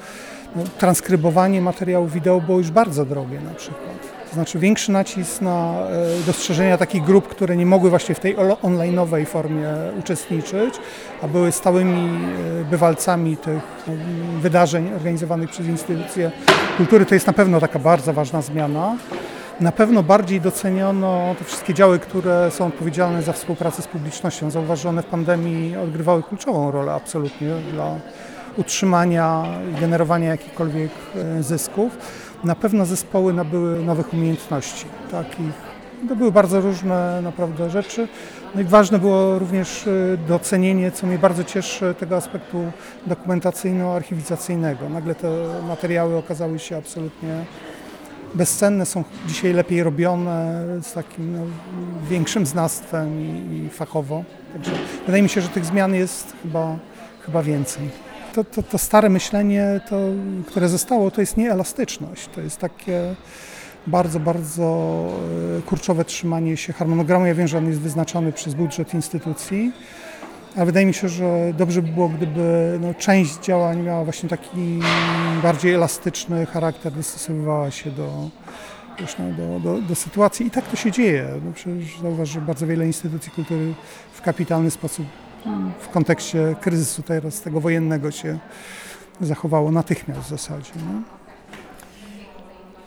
transkrybowanie 0.78 1.60
materiału 1.62 2.06
wideo 2.06 2.40
było 2.40 2.58
już 2.58 2.70
bardzo 2.70 3.04
drogie 3.04 3.40
na 3.40 3.54
przykład. 3.54 4.16
To 4.28 4.34
znaczy 4.34 4.58
większy 4.58 4.92
nacisk 4.92 5.40
na 5.40 5.74
e, 6.20 6.26
dostrzeżenia 6.26 6.78
takich 6.78 7.02
grup, 7.02 7.28
które 7.28 7.56
nie 7.56 7.66
mogły 7.66 7.90
właśnie 7.90 8.14
w 8.14 8.20
tej 8.20 8.36
online'owej 8.36 9.26
formie 9.26 9.68
uczestniczyć, 9.98 10.74
a 11.22 11.28
były 11.28 11.52
stałymi 11.52 12.10
e, 12.60 12.64
bywalcami 12.64 13.36
tych 13.36 13.62
mm, 13.88 14.40
wydarzeń 14.40 14.92
organizowanych 14.92 15.50
przez 15.50 15.66
instytucje 15.66 16.30
kultury. 16.76 17.06
To 17.06 17.14
jest 17.14 17.26
na 17.26 17.32
pewno 17.32 17.60
taka 17.60 17.78
bardzo 17.78 18.12
ważna 18.12 18.42
zmiana. 18.42 18.96
Na 19.60 19.72
pewno 19.72 20.02
bardziej 20.02 20.40
doceniono 20.40 21.34
te 21.38 21.44
wszystkie 21.44 21.74
działy, 21.74 21.98
które 21.98 22.50
są 22.50 22.66
odpowiedzialne 22.66 23.22
za 23.22 23.32
współpracę 23.32 23.82
z 23.82 23.86
publicznością. 23.86 24.50
Zauważone 24.50 25.02
w 25.02 25.06
pandemii 25.06 25.76
odgrywały 25.76 26.22
kluczową 26.22 26.70
rolę 26.70 26.92
absolutnie 26.92 27.48
dla 27.72 27.94
utrzymania 28.56 29.44
i 29.72 29.80
generowania 29.80 30.28
jakichkolwiek 30.28 30.90
e, 31.14 31.42
zysków. 31.42 31.98
Na 32.44 32.54
pewno 32.54 32.86
zespoły 32.86 33.32
nabyły 33.32 33.84
nowych 33.84 34.12
umiejętności, 34.12 34.86
takich 35.10 35.66
to 36.08 36.16
były 36.16 36.32
bardzo 36.32 36.60
różne 36.60 37.22
naprawdę 37.22 37.70
rzeczy. 37.70 38.08
No 38.54 38.60
i 38.60 38.64
ważne 38.64 38.98
było 38.98 39.38
również 39.38 39.86
e, 39.86 40.16
docenienie, 40.28 40.90
co 40.90 41.06
mnie 41.06 41.18
bardzo 41.18 41.44
cieszy, 41.44 41.94
tego 41.98 42.16
aspektu 42.16 42.72
dokumentacyjno-archiwizacyjnego. 43.06 44.88
Nagle 44.88 45.14
te 45.14 45.28
materiały 45.68 46.16
okazały 46.16 46.58
się 46.58 46.76
absolutnie 46.76 47.44
bezcenne, 48.34 48.86
są 48.86 49.04
dzisiaj 49.26 49.52
lepiej 49.52 49.82
robione, 49.82 50.64
z 50.82 50.92
takim 50.92 51.32
no, 51.32 51.42
większym 52.10 52.46
znawstwem 52.46 53.20
i, 53.20 53.64
i 53.66 53.68
fachowo. 53.68 54.24
Także 54.52 54.72
wydaje 55.06 55.22
mi 55.22 55.28
się, 55.28 55.40
że 55.40 55.48
tych 55.48 55.64
zmian 55.64 55.94
jest 55.94 56.32
chyba, 56.42 56.76
chyba 57.26 57.42
więcej. 57.42 58.05
To, 58.36 58.44
to, 58.44 58.62
to 58.62 58.78
stare 58.78 59.08
myślenie, 59.08 59.80
to, 59.88 59.96
które 60.46 60.68
zostało, 60.68 61.10
to 61.10 61.20
jest 61.20 61.36
nieelastyczność. 61.36 62.28
To 62.34 62.40
jest 62.40 62.58
takie 62.58 63.14
bardzo, 63.86 64.20
bardzo 64.20 64.98
e, 65.58 65.62
kurczowe 65.62 66.04
trzymanie 66.04 66.56
się 66.56 66.72
harmonogramu. 66.72 67.26
Ja 67.26 67.34
wiem, 67.34 67.48
że 67.48 67.58
on 67.58 67.66
jest 67.66 67.80
wyznaczony 67.80 68.32
przez 68.32 68.54
budżet 68.54 68.94
instytucji, 68.94 69.72
ale 70.56 70.66
wydaje 70.66 70.86
mi 70.86 70.94
się, 70.94 71.08
że 71.08 71.52
dobrze 71.58 71.82
by 71.82 71.88
było, 71.88 72.08
gdyby 72.08 72.78
no, 72.80 72.94
część 72.94 73.38
działań 73.38 73.82
miała 73.82 74.04
właśnie 74.04 74.28
taki 74.28 74.80
bardziej 75.42 75.72
elastyczny 75.72 76.46
charakter, 76.46 76.92
dostosowywała 76.92 77.70
się 77.70 77.90
do, 77.90 78.30
wiesz, 79.00 79.16
no, 79.18 79.24
do, 79.32 79.60
do, 79.60 79.82
do 79.82 79.94
sytuacji. 79.94 80.46
I 80.46 80.50
tak 80.50 80.64
to 80.64 80.76
się 80.76 80.92
dzieje. 80.92 81.28
No, 81.44 81.52
przecież 81.52 82.00
zauważ, 82.02 82.28
że 82.28 82.40
bardzo 82.40 82.66
wiele 82.66 82.86
instytucji 82.86 83.32
kultury 83.32 83.74
w 84.12 84.22
kapitalny 84.22 84.70
sposób 84.70 85.06
w 85.80 85.88
kontekście 85.88 86.56
kryzysu 86.60 87.02
teraz 87.02 87.40
tego 87.40 87.60
wojennego 87.60 88.10
się 88.10 88.38
zachowało 89.20 89.70
natychmiast 89.70 90.20
w 90.20 90.28
zasadzie. 90.28 90.72
No. 90.76 91.02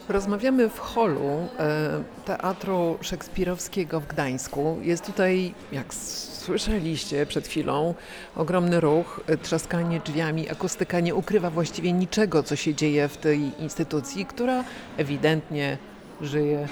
Rozmawiamy 0.10 0.70
w 0.70 0.80
holu 0.80 1.48
e, 1.60 2.04
Teatru 2.26 2.98
Szekspirowskiego 3.02 4.00
w 4.00 4.08
Gdańsku. 4.08 4.78
Jest 4.82 5.06
tutaj, 5.06 5.54
jak 5.72 5.94
słyszeliście 5.94 7.26
przed 7.26 7.48
chwilą, 7.48 7.94
ogromny 8.36 8.80
ruch, 8.80 9.22
e, 9.28 9.38
trzaskanie 9.38 10.00
drzwiami. 10.00 10.50
Akustyka 10.50 11.00
nie 11.00 11.16
ukrywa 11.16 11.50
właściwie 11.50 11.94
niczego, 11.94 12.44
co 12.44 12.56
się 12.56 12.76
dzieje 12.76 13.08
w 13.08 13.18
tej 13.18 13.62
instytucji, 13.62 14.26
która 14.26 14.64
ewidentnie 14.98 15.78
żyje. 16.22 16.68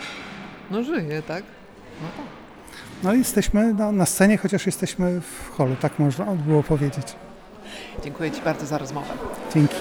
No 0.71 0.83
żyje, 0.83 1.21
tak? 1.21 1.43
No 2.01 2.07
tak. 2.17 2.36
No 3.03 3.13
i 3.13 3.17
jesteśmy 3.17 3.73
na, 3.73 3.91
na 3.91 4.05
scenie, 4.05 4.37
chociaż 4.37 4.65
jesteśmy 4.65 5.21
w 5.21 5.49
holu, 5.49 5.75
tak 5.81 5.99
można 5.99 6.25
było 6.25 6.63
powiedzieć. 6.63 7.15
Dziękuję 8.03 8.31
Ci 8.31 8.41
bardzo 8.41 8.65
za 8.65 8.77
rozmowę. 8.77 9.13
Dzięki. 9.53 9.75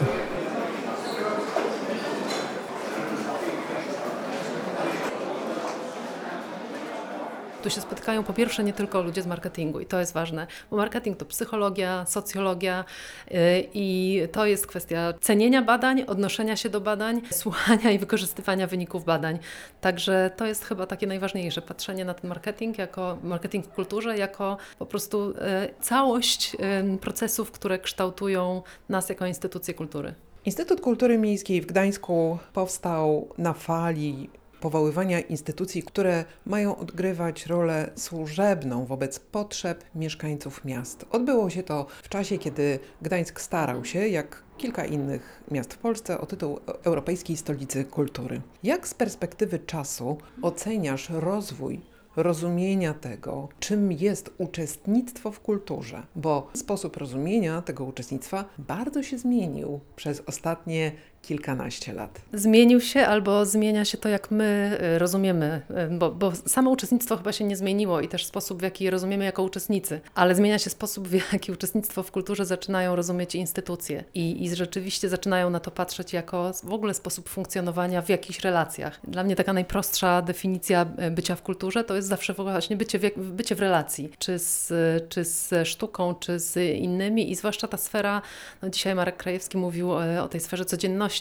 Tu 7.66 7.70
się 7.70 7.80
spotkają 7.80 8.24
po 8.24 8.32
pierwsze 8.32 8.64
nie 8.64 8.72
tylko 8.72 9.02
ludzie 9.02 9.22
z 9.22 9.26
marketingu 9.26 9.80
i 9.80 9.86
to 9.86 10.00
jest 10.00 10.12
ważne, 10.12 10.46
bo 10.70 10.76
marketing 10.76 11.18
to 11.18 11.24
psychologia, 11.24 12.04
socjologia 12.06 12.84
yy, 13.30 13.38
i 13.74 14.20
to 14.32 14.46
jest 14.46 14.66
kwestia 14.66 15.14
cenienia 15.20 15.62
badań, 15.62 16.02
odnoszenia 16.02 16.56
się 16.56 16.68
do 16.68 16.80
badań, 16.80 17.22
słuchania 17.42 17.90
i 17.90 17.98
wykorzystywania 17.98 18.66
wyników 18.66 19.04
badań. 19.04 19.38
Także 19.80 20.30
to 20.36 20.46
jest 20.46 20.64
chyba 20.64 20.86
takie 20.86 21.06
najważniejsze, 21.06 21.62
patrzenie 21.62 22.04
na 22.04 22.14
ten 22.14 22.28
marketing 22.28 22.78
jako 22.78 23.18
marketing 23.22 23.66
w 23.66 23.68
kulturze, 23.68 24.18
jako 24.18 24.56
po 24.78 24.86
prostu 24.86 25.30
yy, 25.30 25.34
całość 25.80 26.54
yy, 26.54 26.98
procesów, 26.98 27.50
które 27.50 27.78
kształtują 27.78 28.62
nas 28.88 29.08
jako 29.08 29.26
instytucje 29.26 29.74
kultury. 29.74 30.14
Instytut 30.44 30.80
Kultury 30.80 31.18
Miejskiej 31.18 31.62
w 31.62 31.66
Gdańsku 31.66 32.38
powstał 32.52 33.28
na 33.38 33.52
fali 33.52 34.30
powoływania 34.60 35.20
instytucji, 35.20 35.82
które 35.82 36.24
mają 36.46 36.76
odgrywać 36.76 37.46
rolę 37.46 37.90
służebną 37.96 38.86
wobec 38.86 39.18
potrzeb 39.18 39.84
mieszkańców 39.94 40.64
miast. 40.64 41.06
Odbyło 41.10 41.50
się 41.50 41.62
to 41.62 41.86
w 42.02 42.08
czasie, 42.08 42.38
kiedy 42.38 42.78
Gdańsk 43.02 43.40
starał 43.40 43.84
się, 43.84 44.08
jak 44.08 44.42
kilka 44.58 44.84
innych 44.84 45.42
miast 45.50 45.74
w 45.74 45.78
Polsce, 45.78 46.20
o 46.20 46.26
tytuł 46.26 46.60
Europejskiej 46.84 47.36
Stolicy 47.36 47.84
Kultury. 47.84 48.40
Jak 48.62 48.88
z 48.88 48.94
perspektywy 48.94 49.58
czasu 49.58 50.18
oceniasz 50.42 51.10
rozwój 51.10 51.80
rozumienia 52.16 52.94
tego, 52.94 53.48
czym 53.60 53.92
jest 53.92 54.30
uczestnictwo 54.38 55.30
w 55.32 55.40
kulturze, 55.40 56.06
bo 56.14 56.50
sposób 56.54 56.96
rozumienia 56.96 57.62
tego 57.62 57.84
uczestnictwa 57.84 58.44
bardzo 58.58 59.02
się 59.02 59.18
zmienił 59.18 59.80
przez 59.96 60.22
ostatnie 60.26 60.92
kilkanaście 61.26 61.92
lat. 61.92 62.20
Zmienił 62.32 62.80
się 62.80 63.06
albo 63.06 63.46
zmienia 63.46 63.84
się 63.84 63.98
to, 63.98 64.08
jak 64.08 64.30
my 64.30 64.78
y, 64.94 64.98
rozumiemy, 64.98 65.62
y, 65.70 65.98
bo, 65.98 66.10
bo 66.10 66.32
samo 66.34 66.70
uczestnictwo 66.70 67.16
chyba 67.16 67.32
się 67.32 67.44
nie 67.44 67.56
zmieniło 67.56 68.00
i 68.00 68.08
też 68.08 68.26
sposób, 68.26 68.58
w 68.58 68.62
jaki 68.62 68.90
rozumiemy 68.90 69.24
jako 69.24 69.42
uczestnicy, 69.42 70.00
ale 70.14 70.34
zmienia 70.34 70.58
się 70.58 70.70
sposób, 70.70 71.08
w 71.08 71.32
jaki 71.32 71.52
uczestnictwo 71.52 72.02
w 72.02 72.10
kulturze 72.10 72.46
zaczynają 72.46 72.96
rozumieć 72.96 73.34
instytucje 73.34 74.04
i, 74.14 74.44
i 74.44 74.54
rzeczywiście 74.56 75.08
zaczynają 75.08 75.50
na 75.50 75.60
to 75.60 75.70
patrzeć 75.70 76.12
jako 76.12 76.52
w 76.64 76.72
ogóle 76.72 76.94
sposób 76.94 77.28
funkcjonowania 77.28 78.02
w 78.02 78.08
jakichś 78.08 78.40
relacjach. 78.40 79.00
Dla 79.04 79.24
mnie 79.24 79.36
taka 79.36 79.52
najprostsza 79.52 80.22
definicja 80.22 80.86
y, 81.06 81.10
bycia 81.10 81.36
w 81.36 81.42
kulturze 81.42 81.84
to 81.84 81.94
jest 81.94 82.08
zawsze 82.08 82.34
właśnie 82.34 82.76
bycie 82.76 82.98
w, 82.98 83.18
bycie 83.18 83.54
w 83.54 83.60
relacji, 83.60 84.10
czy 84.18 84.38
z, 84.38 84.72
czy 85.08 85.24
z 85.24 85.68
sztuką, 85.68 86.14
czy 86.14 86.38
z 86.38 86.56
innymi 86.76 87.30
i 87.30 87.34
zwłaszcza 87.34 87.68
ta 87.68 87.76
sfera, 87.76 88.22
no 88.62 88.70
dzisiaj 88.70 88.94
Marek 88.94 89.16
Krajewski 89.16 89.58
mówił 89.58 89.92
o 89.92 90.28
tej 90.28 90.40
sferze 90.40 90.64
codzienności, 90.64 91.15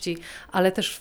ale 0.51 0.71
też 0.71 0.99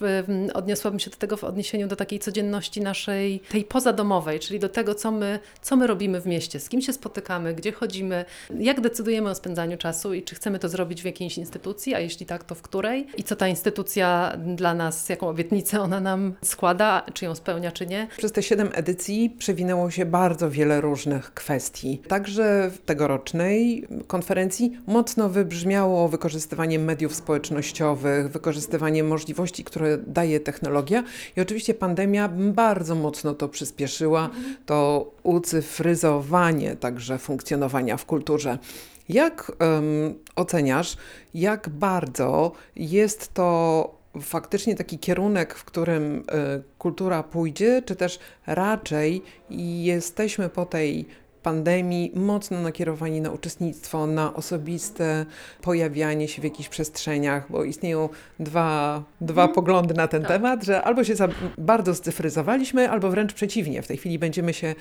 odniosłabym 0.55 1.01
się 1.01 1.11
do 1.11 1.17
tego 1.17 1.37
w 1.37 1.45
odniesieniu 1.45 1.89
do 1.89 1.97
takiej 1.97 2.19
codzienności 2.19 2.81
naszej, 2.81 3.41
tej 3.41 3.65
pozadomowej, 3.65 4.41
czyli 4.41 4.61
do 4.61 4.69
tego, 4.69 4.95
co 4.95 5.11
my, 5.11 5.39
co 5.63 5.77
my 5.77 5.87
robimy 5.87 6.21
w 6.21 6.27
mieście, 6.27 6.61
z 6.61 6.69
kim 6.69 6.83
się 6.83 6.93
spotykamy, 6.93 7.55
gdzie 7.55 7.73
chodzimy, 7.73 8.25
jak 8.59 8.81
decydujemy 8.81 9.31
o 9.31 9.35
spędzaniu 9.35 9.77
czasu 9.79 10.15
i 10.15 10.23
czy 10.23 10.35
chcemy 10.35 10.59
to 10.59 10.69
zrobić 10.69 11.03
w 11.03 11.05
jakiejś 11.05 11.39
instytucji, 11.39 11.95
a 11.95 12.01
jeśli 12.01 12.27
tak, 12.27 12.45
to 12.45 12.55
w 12.55 12.63
której 12.63 13.07
i 13.17 13.25
co 13.25 13.37
ta 13.37 13.49
instytucja 13.49 14.37
dla 14.57 14.75
nas, 14.75 15.09
jaką 15.09 15.29
obietnicę 15.29 15.81
ona 15.81 16.01
nam 16.01 16.35
składa, 16.45 17.07
czy 17.15 17.25
ją 17.25 17.35
spełnia, 17.35 17.73
czy 17.73 17.87
nie. 17.87 18.09
Przez 18.17 18.33
te 18.33 18.43
siedem 18.43 18.71
edycji 18.73 19.31
przewinęło 19.39 19.91
się 19.91 20.07
bardzo 20.07 20.51
wiele 20.51 20.81
różnych 20.81 21.35
kwestii. 21.35 21.99
Także 22.09 22.71
w 22.71 22.79
tegorocznej 22.79 23.87
konferencji 24.07 24.79
mocno 24.87 25.29
wybrzmiało 25.29 26.09
wykorzystywanie 26.09 26.79
mediów 26.79 27.15
społecznościowych, 27.15 28.29
wykorzystywanie 28.29 28.74
możliwości, 29.05 29.65
które 29.65 29.99
daje 29.99 30.41
technologia 30.41 31.05
i 31.37 31.41
oczywiście 31.41 31.75
pandemia 31.75 32.29
bardzo 32.29 32.95
mocno 32.95 33.35
to 33.35 33.49
przyspieszyła, 33.49 34.31
to 34.67 35.11
ucyfryzowanie 35.23 36.77
także 36.77 37.19
funkcjonowania 37.19 37.97
w 37.97 38.07
kulturze. 38.07 38.59
Jak 39.09 39.53
em, 39.59 40.15
oceniasz, 40.37 40.97
jak 41.35 41.69
bardzo 41.69 42.53
jest 42.77 43.35
to 43.35 43.91
faktycznie 44.21 44.75
taki 44.75 44.99
kierunek, 44.99 45.55
w 45.55 45.65
którym 45.65 46.25
e, 46.29 46.63
kultura 46.79 47.23
pójdzie, 47.23 47.83
czy 47.87 47.97
też 47.97 48.19
raczej 48.47 49.23
jesteśmy 49.83 50.49
po 50.49 50.67
tej 50.67 51.07
pandemii 51.45 52.13
mocno 52.15 52.61
nakierowani 52.61 53.21
na 53.21 53.31
uczestnictwo, 53.31 54.07
na 54.07 54.35
osobiste 54.35 55.27
pojawianie 55.63 56.29
się 56.29 56.41
w 56.43 56.45
jakichś 56.45 56.69
przestrzeniach, 56.69 57.51
bo 57.51 57.65
istnieją 57.65 58.09
dwa, 58.41 59.03
dwa 59.21 59.49
poglądy 59.49 59.95
na 59.95 60.09
ten 60.09 60.23
Tak. 60.23 60.31
temat, 60.31 60.65
że 60.65 60.83
albo 60.83 61.05
się 61.05 61.17
za 61.17 61.29
bardzo 61.59 61.95
scyfryzowaliśmy, 61.95 62.91
albo 62.91 63.11
wręcz 63.11 63.33
przeciwnie. 63.33 63.83
W 63.83 63.87
tej 63.87 63.97
chwili 63.97 64.19
będziemy 64.19 64.55
się 64.55 64.75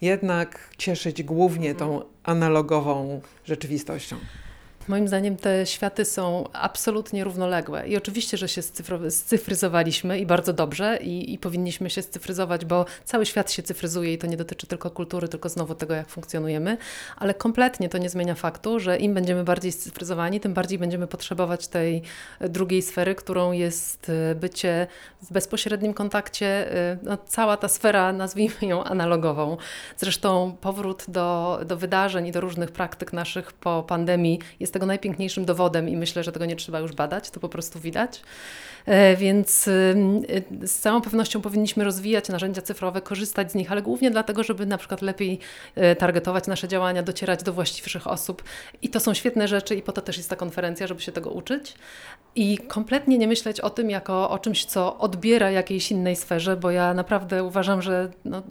jednak 0.00 0.70
cieszyć 0.78 1.22
głównie 1.22 1.74
tą 1.74 2.02
analogową 2.24 3.20
rzeczywistością. 3.44 4.16
Moim 4.88 5.08
zdaniem 5.08 5.36
te 5.36 5.66
światy 5.66 6.04
są 6.04 6.44
absolutnie 6.52 7.24
równoległe 7.24 7.88
i 7.88 7.96
oczywiście, 7.96 8.36
że 8.36 8.48
się 8.48 8.62
scyfryzowaliśmy 9.10 10.18
i 10.18 10.26
bardzo 10.26 10.52
dobrze 10.52 10.98
i, 11.02 11.34
i 11.34 11.38
powinniśmy 11.38 11.90
się 11.90 12.02
scyfryzować, 12.02 12.64
bo 12.64 12.86
cały 13.04 13.26
świat 13.26 13.52
się 13.52 13.62
cyfryzuje 13.62 14.12
i 14.12 14.18
to 14.18 14.26
nie 14.26 14.36
dotyczy 14.36 14.66
tylko 14.66 14.90
kultury, 14.90 15.28
tylko 15.28 15.48
znowu 15.48 15.74
tego, 15.74 15.94
jak 15.94 16.08
funkcjonujemy, 16.08 16.76
ale 17.16 17.34
kompletnie 17.34 17.88
to 17.88 17.98
nie 17.98 18.10
zmienia 18.10 18.34
faktu, 18.34 18.80
że 18.80 18.98
im 18.98 19.14
będziemy 19.14 19.44
bardziej 19.44 19.72
scyfryzowani, 19.72 20.40
tym 20.40 20.54
bardziej 20.54 20.78
będziemy 20.78 21.06
potrzebować 21.06 21.68
tej 21.68 22.02
e, 22.40 22.48
drugiej 22.48 22.82
sfery, 22.82 23.14
którą 23.14 23.52
jest 23.52 24.08
e, 24.08 24.34
bycie 24.34 24.86
w 25.22 25.32
bezpośrednim 25.32 25.94
kontakcie, 25.94 26.46
e, 26.46 26.98
no, 27.02 27.18
cała 27.26 27.56
ta 27.56 27.68
sfera, 27.68 28.12
nazwijmy 28.12 28.54
ją 28.62 28.84
analogową. 28.84 29.56
Zresztą 29.96 30.56
powrót 30.60 31.04
do, 31.08 31.60
do 31.66 31.76
wydarzeń 31.76 32.26
i 32.26 32.32
do 32.32 32.40
różnych 32.40 32.70
praktyk 32.70 33.12
naszych 33.12 33.52
po 33.52 33.82
pandemii 33.82 34.38
jest 34.60 34.69
tego 34.70 34.86
najpiękniejszym 34.86 35.44
dowodem 35.44 35.88
i 35.88 35.96
myślę, 35.96 36.24
że 36.24 36.32
tego 36.32 36.46
nie 36.46 36.56
trzeba 36.56 36.80
już 36.80 36.92
badać, 36.92 37.30
to 37.30 37.40
po 37.40 37.48
prostu 37.48 37.80
widać. 37.80 38.22
E, 38.86 39.16
Więc 39.16 39.68
y, 39.68 39.94
z 40.62 40.78
całą 40.78 41.00
pewnością 41.00 41.40
powinniśmy 41.40 41.84
rozwijać 41.84 42.28
narzędzia 42.28 42.62
cyfrowe, 42.62 43.00
korzystać 43.00 43.52
z 43.52 43.54
nich, 43.54 43.72
ale 43.72 43.82
głównie 43.82 44.10
dlatego, 44.10 44.42
żeby 44.42 44.66
na 44.66 44.78
przykład 44.78 45.02
lepiej 45.02 45.38
e, 45.74 45.96
targetować 45.96 46.46
nasze 46.46 46.68
działania, 46.68 47.02
docierać 47.02 47.42
do 47.42 47.52
właściwszych 47.52 48.06
osób. 48.06 48.42
I 48.82 48.88
to 48.88 49.00
są 49.00 49.14
świetne 49.14 49.48
rzeczy 49.48 49.74
i 49.74 49.82
po 49.82 49.92
to 49.92 50.00
też 50.00 50.16
jest 50.16 50.30
ta 50.30 50.36
konferencja, 50.36 50.86
żeby 50.86 51.00
się 51.00 51.12
tego 51.12 51.30
uczyć. 51.30 51.74
I 52.34 52.58
kompletnie 52.58 53.18
nie 53.18 53.28
myśleć 53.28 53.60
o 53.60 53.70
tym 53.70 53.90
jako 53.90 54.30
o 54.30 54.38
czymś, 54.38 54.64
co 54.64 54.98
odbiera 54.98 55.50
jakiejś 55.50 55.90
innej 55.90 56.16
sferze, 56.16 56.56
bo 56.56 56.70
ja 56.70 56.94
naprawdę 56.94 57.44
uważam, 57.44 57.82
że 57.82 58.10
no, 58.24 58.42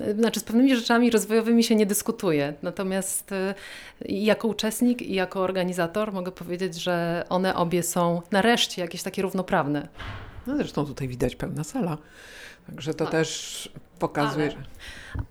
y, 0.00 0.14
znaczy 0.14 0.40
z 0.40 0.44
pewnymi 0.44 0.76
rzeczami 0.76 1.10
rozwojowymi 1.10 1.64
się 1.64 1.76
nie 1.76 1.86
dyskutuje. 1.86 2.54
Natomiast 2.62 3.32
y, 3.32 3.54
jako 4.08 4.48
uczestnik 4.48 5.02
i 5.02 5.14
jako 5.14 5.40
organizator 5.40 5.55
mogę 6.12 6.32
powiedzieć, 6.32 6.74
że 6.74 7.24
one 7.28 7.54
obie 7.54 7.82
są 7.82 8.22
nareszcie 8.30 8.82
jakieś 8.82 9.02
takie 9.02 9.22
równoprawne. 9.22 9.88
No 10.46 10.56
zresztą 10.56 10.86
tutaj 10.86 11.08
widać 11.08 11.36
pełna 11.36 11.64
sala. 11.64 11.98
Także 12.66 12.94
to 12.94 13.04
Tak. 13.04 13.12
też 13.12 13.68
pokazuje, 13.98 14.46
Ale- 14.46 14.56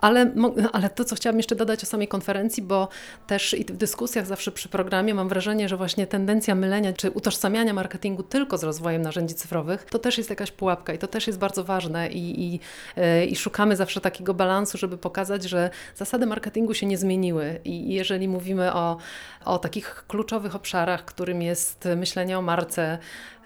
Ale, 0.02 0.32
ale 0.74 0.90
to, 0.90 1.06
co 1.06 1.16
chciałam 1.16 1.38
jeszcze 1.38 1.56
dodać 1.56 1.84
o 1.84 1.86
samej 1.86 2.08
konferencji, 2.08 2.64
bo 2.64 2.88
też 3.28 3.54
i 3.54 3.66
w 3.66 3.78
dyskusjach 3.78 4.26
zawsze 4.26 4.52
przy 4.52 4.70
programie 4.70 5.14
mam 5.14 5.30
wrażenie, 5.30 5.70
że 5.70 5.78
właśnie 5.78 6.08
tendencja 6.08 6.56
mylenia 6.56 6.94
czy 6.94 7.12
utożsamiania 7.12 7.74
marketingu 7.74 8.24
tylko 8.24 8.58
z 8.58 8.64
rozwojem 8.64 9.02
narzędzi 9.02 9.36
cyfrowych, 9.36 9.86
to 9.86 10.00
też 10.00 10.18
jest 10.18 10.30
jakaś 10.30 10.52
pułapka 10.52 10.94
i 10.94 10.98
to 10.98 11.08
też 11.08 11.28
jest 11.28 11.40
bardzo 11.40 11.64
ważne 11.64 12.10
i, 12.10 12.54
i, 12.54 12.60
e, 12.98 13.26
i 13.26 13.36
szukamy 13.36 13.76
zawsze 13.76 14.02
takiego 14.02 14.34
balansu, 14.34 14.78
żeby 14.78 14.98
pokazać, 14.98 15.44
że 15.44 15.70
zasady 15.96 16.26
marketingu 16.26 16.74
się 16.74 16.86
nie 16.86 16.98
zmieniły. 16.98 17.60
I 17.66 17.76
i 17.76 17.94
jeżeli 17.94 18.28
mówimy 18.28 18.74
o, 18.74 18.98
o 19.46 19.60
takich 19.60 20.06
kluczowych 20.08 20.56
obszarach, 20.56 21.06
którym 21.06 21.42
jest 21.42 21.88
myślenie 21.96 22.38
o 22.38 22.42
marce, 22.42 22.98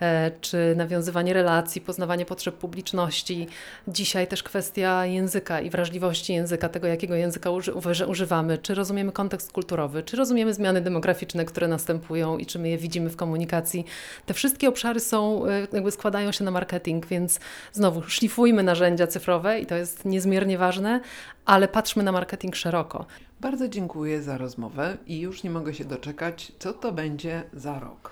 e, 0.01 0.32
czy 0.41 0.73
nawiązywanie 0.77 1.34
relacji, 1.34 1.82
poznawanie 1.82 2.25
potrzeb 2.25 2.55
publiczności, 2.55 3.47
dzisiaj 3.88 4.27
też 4.27 4.43
kwestia 4.43 5.05
języka 5.10 5.62
i 5.62 5.69
wrażliwości 5.69 6.34
języka, 6.34 6.69
tego 6.69 6.88
jakiego 6.88 7.15
języka 7.15 7.50
uży, 7.52 7.74
uży- 7.74 8.08
używamy, 8.08 8.58
czy 8.58 8.76
rozumiemy 8.76 9.12
kontekst 9.12 9.52
kulturowy, 9.52 10.04
czy 10.04 10.17
rozumiemy 10.17 10.54
zmiany 10.54 10.82
demograficzne, 10.82 11.45
które 11.45 11.67
następują 11.67 12.38
i 12.38 12.45
czy 12.45 12.60
my 12.60 12.69
je 12.69 12.78
widzimy 12.78 13.10
w 13.10 13.15
komunikacji. 13.15 13.86
Te 14.26 14.34
wszystkie 14.34 14.69
obszary 14.69 15.00
są, 15.00 15.45
e, 15.45 15.67
jakby 15.74 15.91
składają 15.91 16.32
się 16.32 16.43
na 16.43 16.52
marketing, 16.52 17.06
więc 17.06 17.39
znowu 17.74 18.02
szlifujmy 18.02 18.63
narzędzia 18.63 19.08
cyfrowe 19.08 19.60
i 19.60 19.65
to 19.65 19.76
jest 19.76 20.06
niezmiernie 20.06 20.58
ważne, 20.58 21.02
ale 21.45 21.67
patrzmy 21.67 22.04
na 22.04 22.12
marketing 22.12 22.56
szeroko. 22.56 23.06
bardzo 23.41 23.67
dziękuję 23.67 24.22
za 24.22 24.38
rozmowę 24.38 24.98
i 25.08 25.19
już 25.19 25.43
nie 25.43 25.50
mogę 25.50 25.74
się 25.74 25.86
doczekać, 25.86 26.52
co 26.60 26.74
to 26.74 26.91
będzie 26.91 27.43
za 27.54 27.80
rok. 27.80 28.12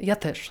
Ja 0.00 0.16
też. 0.16 0.50